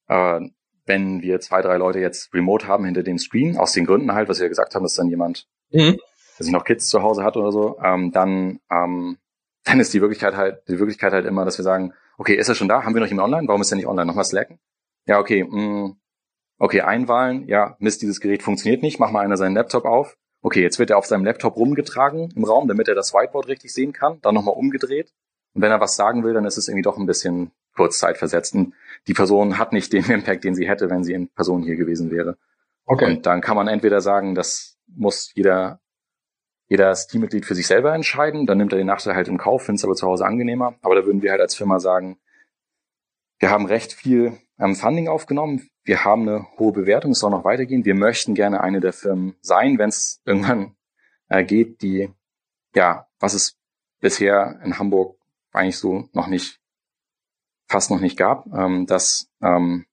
[0.07, 0.39] äh,
[0.85, 4.29] wenn wir zwei, drei Leute jetzt remote haben hinter dem Screen, aus den Gründen halt,
[4.29, 5.97] was wir gesagt haben, dass dann jemand mhm
[6.39, 9.17] dass ich noch Kids zu Hause hatte oder so, ähm, dann, ähm,
[9.65, 12.55] dann ist die Wirklichkeit halt, die Wirklichkeit halt immer, dass wir sagen, okay, ist er
[12.55, 12.83] schon da?
[12.83, 13.47] Haben wir noch jemanden online?
[13.47, 14.07] Warum ist er nicht online?
[14.07, 14.57] Nochmal slacken?
[15.05, 15.97] Ja, okay, mh, mm,
[16.57, 20.17] okay, einwahlen, ja, Mist, dieses Gerät funktioniert nicht, mach mal einer seinen Laptop auf.
[20.41, 23.73] Okay, jetzt wird er auf seinem Laptop rumgetragen im Raum, damit er das Whiteboard richtig
[23.73, 25.11] sehen kann, dann nochmal umgedreht.
[25.53, 28.55] Und wenn er was sagen will, dann ist es irgendwie doch ein bisschen Kurzzeit versetzt.
[28.55, 28.73] Und
[29.07, 32.11] die Person hat nicht den Impact, den sie hätte, wenn sie in Person hier gewesen
[32.11, 32.37] wäre.
[32.85, 33.05] Okay.
[33.05, 35.81] Und dann kann man entweder sagen, das muss jeder
[36.69, 38.45] jeder Teammitglied für sich selber entscheiden.
[38.45, 40.75] Dann nimmt er den Nachteil halt im Kauf, findet es aber zu Hause angenehmer.
[40.81, 42.17] Aber da würden wir halt als Firma sagen,
[43.39, 45.67] wir haben recht viel ähm, Funding aufgenommen.
[45.83, 47.85] Wir haben eine hohe Bewertung, es soll noch weitergehen.
[47.85, 50.75] Wir möchten gerne eine der Firmen sein, wenn es irgendwann
[51.29, 52.09] äh, geht, die,
[52.75, 53.57] ja, was es
[53.99, 55.17] bisher in Hamburg
[55.51, 56.59] eigentlich so noch nicht,
[57.67, 59.85] fast noch nicht gab, ähm, dass ähm,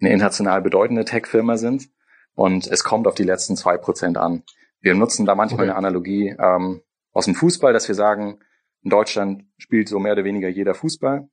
[0.00, 1.90] eine international bedeutende Tech-Firma sind.
[2.34, 4.44] Und es kommt auf die letzten zwei Prozent an.
[4.80, 5.70] Wir nutzen da manchmal okay.
[5.70, 8.40] eine Analogie ähm, aus dem Fußball, dass wir sagen,
[8.82, 11.28] in Deutschland spielt so mehr oder weniger jeder Fußball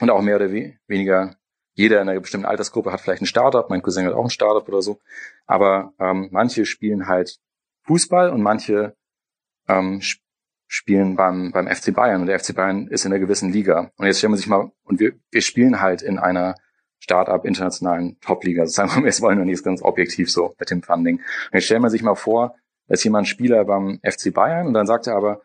[0.00, 1.36] und auch mehr oder we weniger
[1.74, 4.66] jeder in einer bestimmten Altersgruppe hat vielleicht ein Startup, mein Cousin hat auch ein Startup
[4.68, 5.00] oder so,
[5.46, 7.38] aber ähm, manche spielen halt
[7.84, 8.94] Fußball und manche
[9.68, 10.02] ähm,
[10.66, 13.90] spielen beim, beim FC Bayern und der FC Bayern ist in einer gewissen Liga.
[13.96, 16.54] Und jetzt stellen wir sich mal, und wir, wir spielen halt in einer
[16.98, 18.66] Startup internationalen Top-Liga.
[18.66, 21.16] Sagen wir mal, jetzt wollen wir nicht ganz objektiv so mit dem Funding.
[21.16, 22.54] Und jetzt stellen wir sich mal vor,
[22.88, 25.42] da ist jemand Spieler beim FC Bayern und dann sagt er aber,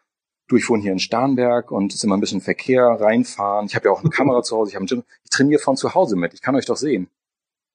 [0.47, 3.65] du, ich wohne hier in Starnberg und es ist immer ein bisschen Verkehr, reinfahren.
[3.65, 5.03] Ich habe ja auch eine Kamera zu Hause, ich, habe Gym.
[5.23, 7.09] ich trainiere von zu Hause mit, ich kann euch doch sehen.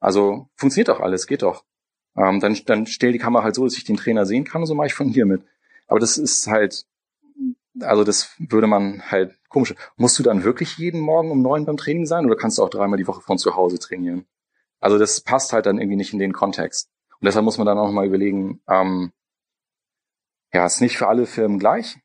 [0.01, 1.65] Also funktioniert doch alles, geht doch.
[2.17, 4.67] Ähm, dann, dann stell die Kamera halt so, dass ich den Trainer sehen kann und
[4.67, 5.43] so mache ich von hier mit.
[5.87, 6.87] Aber das ist halt,
[7.81, 9.75] also das würde man halt komisch.
[9.97, 12.71] Musst du dann wirklich jeden Morgen um neun beim Training sein oder kannst du auch
[12.71, 14.27] dreimal die Woche von zu Hause trainieren?
[14.81, 16.91] Also das passt halt dann irgendwie nicht in den Kontext.
[17.21, 19.13] Und deshalb muss man dann auch mal überlegen, ähm,
[20.53, 21.97] ja, ist nicht für alle Firmen gleich.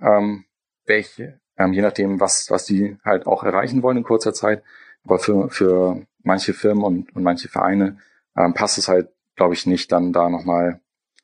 [0.00, 0.44] Ähm,
[0.84, 4.62] welche, ähm, je nachdem, was, was die halt auch erreichen wollen in kurzer Zeit.
[5.04, 7.98] aber für, für manche Firmen und, und manche Vereine
[8.36, 10.80] ähm, passt es halt, glaube ich, nicht, dann da nochmal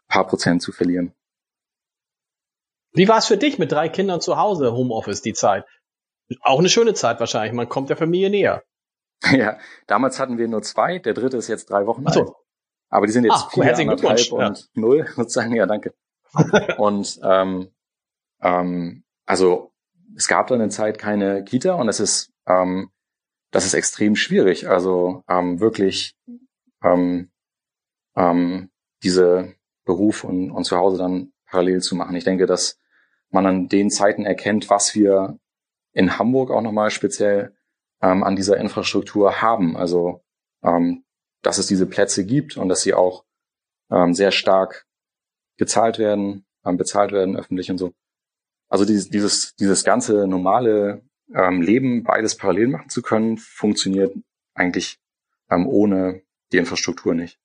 [0.08, 1.12] paar Prozent zu verlieren.
[2.92, 5.64] Wie war es für dich mit drei Kindern zu Hause, Homeoffice, die Zeit?
[6.40, 7.52] Auch eine schöne Zeit wahrscheinlich.
[7.52, 8.62] Man kommt der Familie näher.
[9.32, 10.98] Ja, damals hatten wir nur zwei.
[10.98, 12.14] Der dritte ist jetzt drei Wochen alt.
[12.14, 12.36] So.
[12.90, 14.64] Aber die sind jetzt ah, vier, anderthalb und ja.
[14.74, 15.54] null sozusagen.
[15.54, 15.94] Ja, danke.
[16.78, 17.68] Und ähm,
[18.40, 19.72] ähm, also
[20.16, 22.90] es gab dann eine Zeit keine Kita und es ist ähm,
[23.54, 24.68] das ist extrem schwierig.
[24.68, 26.16] Also ähm, wirklich
[26.82, 27.30] ähm,
[28.16, 28.70] ähm,
[29.04, 29.54] diese
[29.84, 32.16] Beruf und, und zu Hause dann parallel zu machen.
[32.16, 32.78] Ich denke, dass
[33.30, 35.38] man an den Zeiten erkennt, was wir
[35.92, 37.54] in Hamburg auch nochmal speziell
[38.02, 39.76] ähm, an dieser Infrastruktur haben.
[39.76, 40.24] Also,
[40.64, 41.04] ähm,
[41.42, 43.24] dass es diese Plätze gibt und dass sie auch
[43.90, 44.84] ähm, sehr stark
[45.56, 47.92] gezahlt werden, ähm, bezahlt werden, öffentlich und so.
[48.68, 51.02] Also dieses, dieses, dieses ganze normale
[51.34, 54.14] ähm, Leben, beides parallel machen zu können, funktioniert
[54.54, 54.98] eigentlich
[55.50, 57.38] ähm, ohne die Infrastruktur nicht.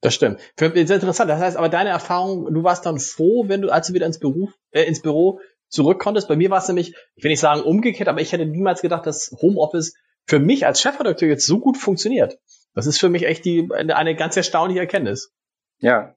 [0.00, 0.40] Das stimmt.
[0.56, 1.30] Für, sehr interessant.
[1.30, 4.18] Das heißt, aber deine Erfahrung, du warst dann froh, wenn du, als du wieder ins
[4.18, 6.28] Beruf, äh, ins Büro zurück konntest.
[6.28, 9.06] Bei mir war es nämlich, ich will nicht sagen umgekehrt, aber ich hätte niemals gedacht,
[9.06, 9.94] dass Homeoffice
[10.26, 12.38] für mich als Chefredakteur jetzt so gut funktioniert.
[12.74, 15.32] Das ist für mich echt die, eine ganz erstaunliche Erkenntnis.
[15.78, 16.14] Ja.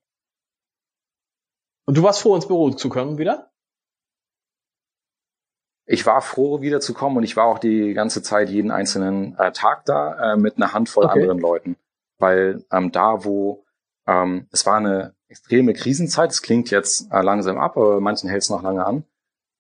[1.86, 3.52] Und du warst froh, ins Büro zu kommen wieder?
[5.86, 9.84] Ich war froh, wiederzukommen und ich war auch die ganze Zeit jeden einzelnen äh, Tag
[9.86, 11.22] da äh, mit einer Handvoll okay.
[11.22, 11.76] anderen Leuten.
[12.20, 13.66] Weil ähm, da, wo
[14.08, 18.44] ähm, es war eine extreme Krisenzeit, es klingt jetzt äh, langsam ab, aber manchen hält
[18.44, 19.04] es noch lange an.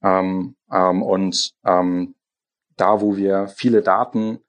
[0.01, 2.15] Ähm, ähm, und ähm,
[2.77, 4.39] da, wo wir viele Daten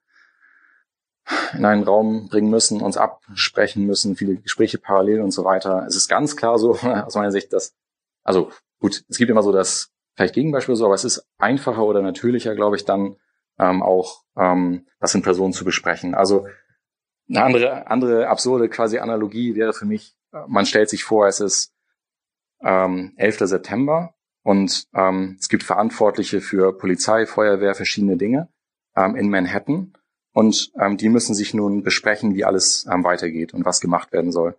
[1.53, 5.85] in einen Raum bringen müssen, uns absprechen müssen, viele Gespräche parallel und so weiter.
[5.87, 7.73] Es ist ganz klar so, aus meiner Sicht, dass,
[8.23, 12.01] also gut, es gibt immer so das vielleicht Gegenbeispiel so, aber es ist einfacher oder
[12.01, 13.15] natürlicher, glaube ich, dann
[13.59, 16.15] ähm, auch ähm, das in Person zu besprechen.
[16.15, 16.47] Also
[17.29, 20.15] eine andere, andere absurde quasi Analogie wäre für mich,
[20.47, 21.73] man stellt sich vor, es ist
[22.61, 23.39] ähm, 11.
[23.39, 24.13] September
[24.43, 28.49] und ähm, es gibt Verantwortliche für Polizei, Feuerwehr, verschiedene Dinge
[28.95, 29.93] ähm, in Manhattan.
[30.35, 34.31] Und ähm, die müssen sich nun besprechen, wie alles ähm, weitergeht und was gemacht werden
[34.31, 34.57] soll.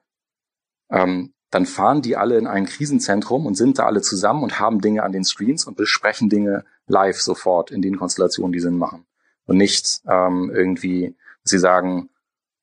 [0.90, 4.80] Ähm, dann fahren die alle in ein Krisenzentrum und sind da alle zusammen und haben
[4.80, 9.06] Dinge an den Screens und besprechen Dinge live sofort in den Konstellationen, die Sinn machen.
[9.46, 12.08] Und nicht ähm, irgendwie, dass sie sagen,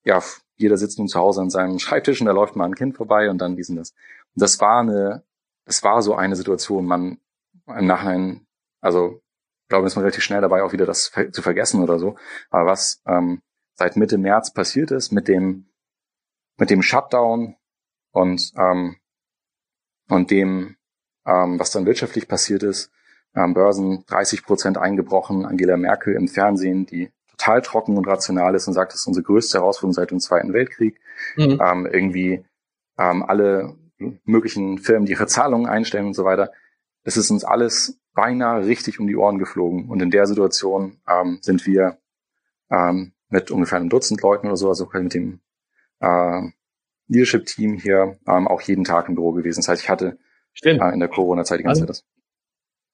[0.04, 0.22] ja,
[0.58, 3.30] jeder sitzt nun zu Hause an seinem Schreibtisch und da läuft mal ein Kind vorbei
[3.30, 3.92] und dann diesen das.
[4.36, 5.24] Und das war eine
[5.66, 7.18] es war so eine Situation, man
[7.68, 8.46] im Nachhinein,
[8.82, 9.22] also
[9.70, 12.16] glaube, ist man relativ schnell dabei, auch wieder das zu vergessen oder so.
[12.50, 13.42] Aber was ähm,
[13.76, 15.70] seit Mitte März passiert ist mit dem
[16.58, 17.56] mit dem Shutdown
[18.12, 18.98] und ähm,
[20.10, 20.76] und dem,
[21.26, 22.92] ähm, was dann wirtschaftlich passiert ist,
[23.36, 28.68] ähm, Börsen 30 Prozent eingebrochen, Angela Merkel im Fernsehen, die total trocken und rational ist
[28.68, 31.00] und sagt, das ist unsere größte Herausforderung seit dem Zweiten Weltkrieg.
[31.36, 31.60] Mhm.
[31.64, 32.46] Ähm, irgendwie
[32.98, 33.76] ähm, alle
[34.26, 36.52] möglichen Firmen, die ihre Zahlungen einstellen und so weiter.
[37.04, 39.90] Es ist uns alles beinahe richtig um die Ohren geflogen.
[39.90, 41.98] Und in der Situation ähm, sind wir
[42.70, 45.40] ähm, mit ungefähr einem Dutzend Leuten oder so, also mit dem
[46.00, 46.42] äh,
[47.08, 49.60] Leadership-Team hier ähm, auch jeden Tag im Büro gewesen.
[49.60, 50.18] Das heißt, ich hatte
[50.64, 52.06] äh, in der Corona-Zeit die ganze also, Zeit das.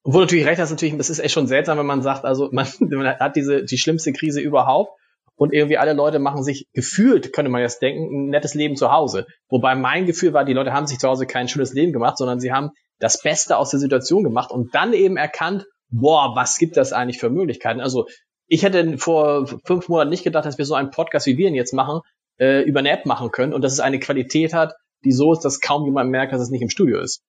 [0.04, 2.68] Obwohl natürlich recht hast, natürlich, das ist echt schon seltsam, wenn man sagt, also man,
[2.80, 4.98] man hat diese die schlimmste Krise überhaupt
[5.36, 8.92] und irgendwie alle Leute machen sich gefühlt, könnte man jetzt denken, ein nettes Leben zu
[8.92, 9.28] Hause.
[9.50, 12.40] Wobei mein Gefühl war, die Leute haben sich zu Hause kein schönes Leben gemacht, sondern
[12.40, 16.78] sie haben das Beste aus der Situation gemacht und dann eben erkannt, boah, was gibt
[16.78, 17.82] das eigentlich für Möglichkeiten?
[17.82, 18.08] Also
[18.48, 21.56] ich hätte vor fünf Monaten nicht gedacht, dass wir so einen Podcast, wie wir ihn
[21.56, 22.02] jetzt machen,
[22.40, 24.74] äh, über eine App machen können und dass es eine Qualität hat,
[25.04, 27.24] die so ist, dass kaum jemand merkt, dass es nicht im Studio ist.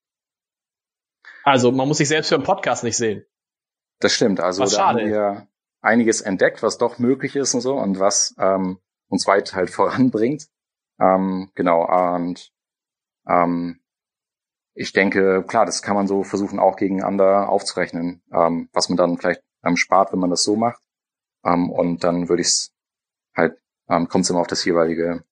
[1.45, 3.25] Also man muss sich selbst für einen Podcast nicht sehen.
[4.01, 4.41] Das stimmt.
[4.41, 5.49] Also was da schade haben wir
[5.81, 10.47] einiges entdeckt, was doch möglich ist und so und was ähm, uns weit halt voranbringt.
[10.99, 12.51] Ähm, genau, und
[13.27, 13.80] ähm,
[14.81, 19.19] ich denke, klar, das kann man so versuchen auch gegeneinander aufzurechnen, ähm, was man dann
[19.19, 20.81] vielleicht ähm, spart, wenn man das so macht.
[21.45, 22.75] Ähm, und dann würde ich es
[23.37, 23.59] halt,
[23.91, 25.23] ähm, kommt es immer auf das jeweilige,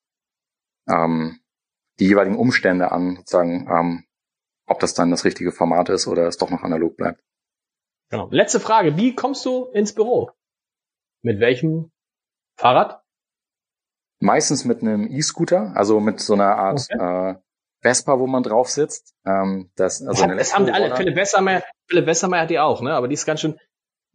[0.86, 1.40] ähm,
[1.98, 4.04] die jeweiligen Umstände an, sozusagen, ähm,
[4.66, 7.24] ob das dann das richtige Format ist oder es doch noch analog bleibt.
[8.10, 8.28] Genau.
[8.30, 8.98] Letzte Frage.
[8.98, 10.30] Wie kommst du ins Büro?
[11.22, 11.90] Mit welchem
[12.58, 13.02] Fahrrad?
[14.20, 17.30] Meistens mit einem E-Scooter, also mit so einer Art okay.
[17.30, 17.47] äh,
[17.80, 19.14] Vespa, wo man drauf sitzt.
[19.24, 20.94] Ähm, das, also das, das haben die alle.
[20.96, 22.92] Philipp Westermeier, Philipp Westermeier hat die auch, ne?
[22.94, 23.58] Aber die ist ganz schön,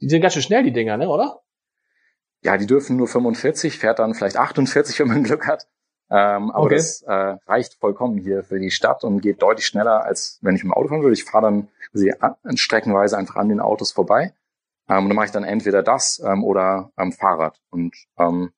[0.02, 1.42] die sind ganz schön schnell, die Dinger, ne, oder?
[2.42, 5.68] Ja, die dürfen nur 45, fährt dann vielleicht 48, wenn man Glück hat.
[6.10, 6.76] Ähm, aber okay.
[6.76, 10.64] das äh, reicht vollkommen hier für die Stadt und geht deutlich schneller, als wenn ich
[10.64, 11.14] im Auto fahren würde.
[11.14, 12.14] Ich fahre dann sie
[12.56, 14.34] streckenweise einfach an den Autos vorbei.
[14.90, 17.62] Ähm, und dann mache ich dann entweder das ähm, oder ähm, Fahrrad.
[17.70, 18.52] Und ähm,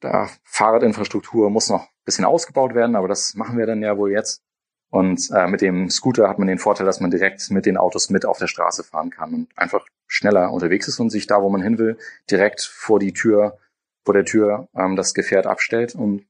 [0.00, 4.42] da Fahrradinfrastruktur muss noch bisschen ausgebaut werden, aber das machen wir dann ja wohl jetzt.
[4.90, 8.10] Und äh, mit dem Scooter hat man den Vorteil, dass man direkt mit den Autos
[8.10, 11.48] mit auf der Straße fahren kann und einfach schneller unterwegs ist und sich da, wo
[11.48, 11.96] man hin will,
[12.28, 13.58] direkt vor die Tür,
[14.04, 16.26] vor der Tür ähm, das Gefährt abstellt und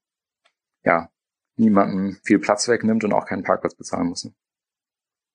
[0.84, 1.08] ja,
[1.56, 4.28] niemandem viel Platz wegnimmt und auch keinen Parkplatz bezahlen muss.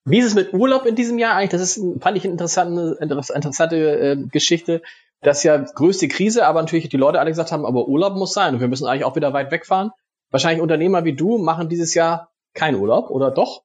[0.04, 1.50] Wie ist es mit Urlaub in diesem Jahr eigentlich?
[1.50, 4.82] Das ist, fand ich eine interessante, interessante äh, Geschichte.
[5.20, 8.32] Das ist ja größte Krise, aber natürlich die Leute alle gesagt haben, aber Urlaub muss
[8.32, 9.90] sein und wir müssen eigentlich auch wieder weit wegfahren.
[10.30, 13.64] Wahrscheinlich Unternehmer wie du machen dieses Jahr keinen Urlaub, oder doch?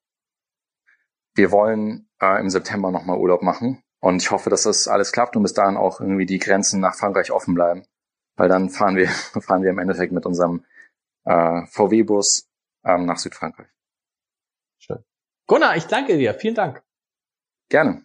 [1.34, 5.36] Wir wollen äh, im September nochmal Urlaub machen und ich hoffe, dass das alles klappt
[5.36, 7.86] und bis dahin auch irgendwie die Grenzen nach Frankreich offen bleiben.
[8.36, 9.08] Weil dann fahren wir,
[9.40, 10.64] fahren wir im Endeffekt mit unserem
[11.24, 12.48] äh, VW-Bus
[12.84, 13.68] ähm, nach Südfrankreich.
[14.78, 15.04] Schön.
[15.46, 16.34] Gunnar, ich danke dir.
[16.34, 16.82] Vielen Dank.
[17.68, 18.04] Gerne.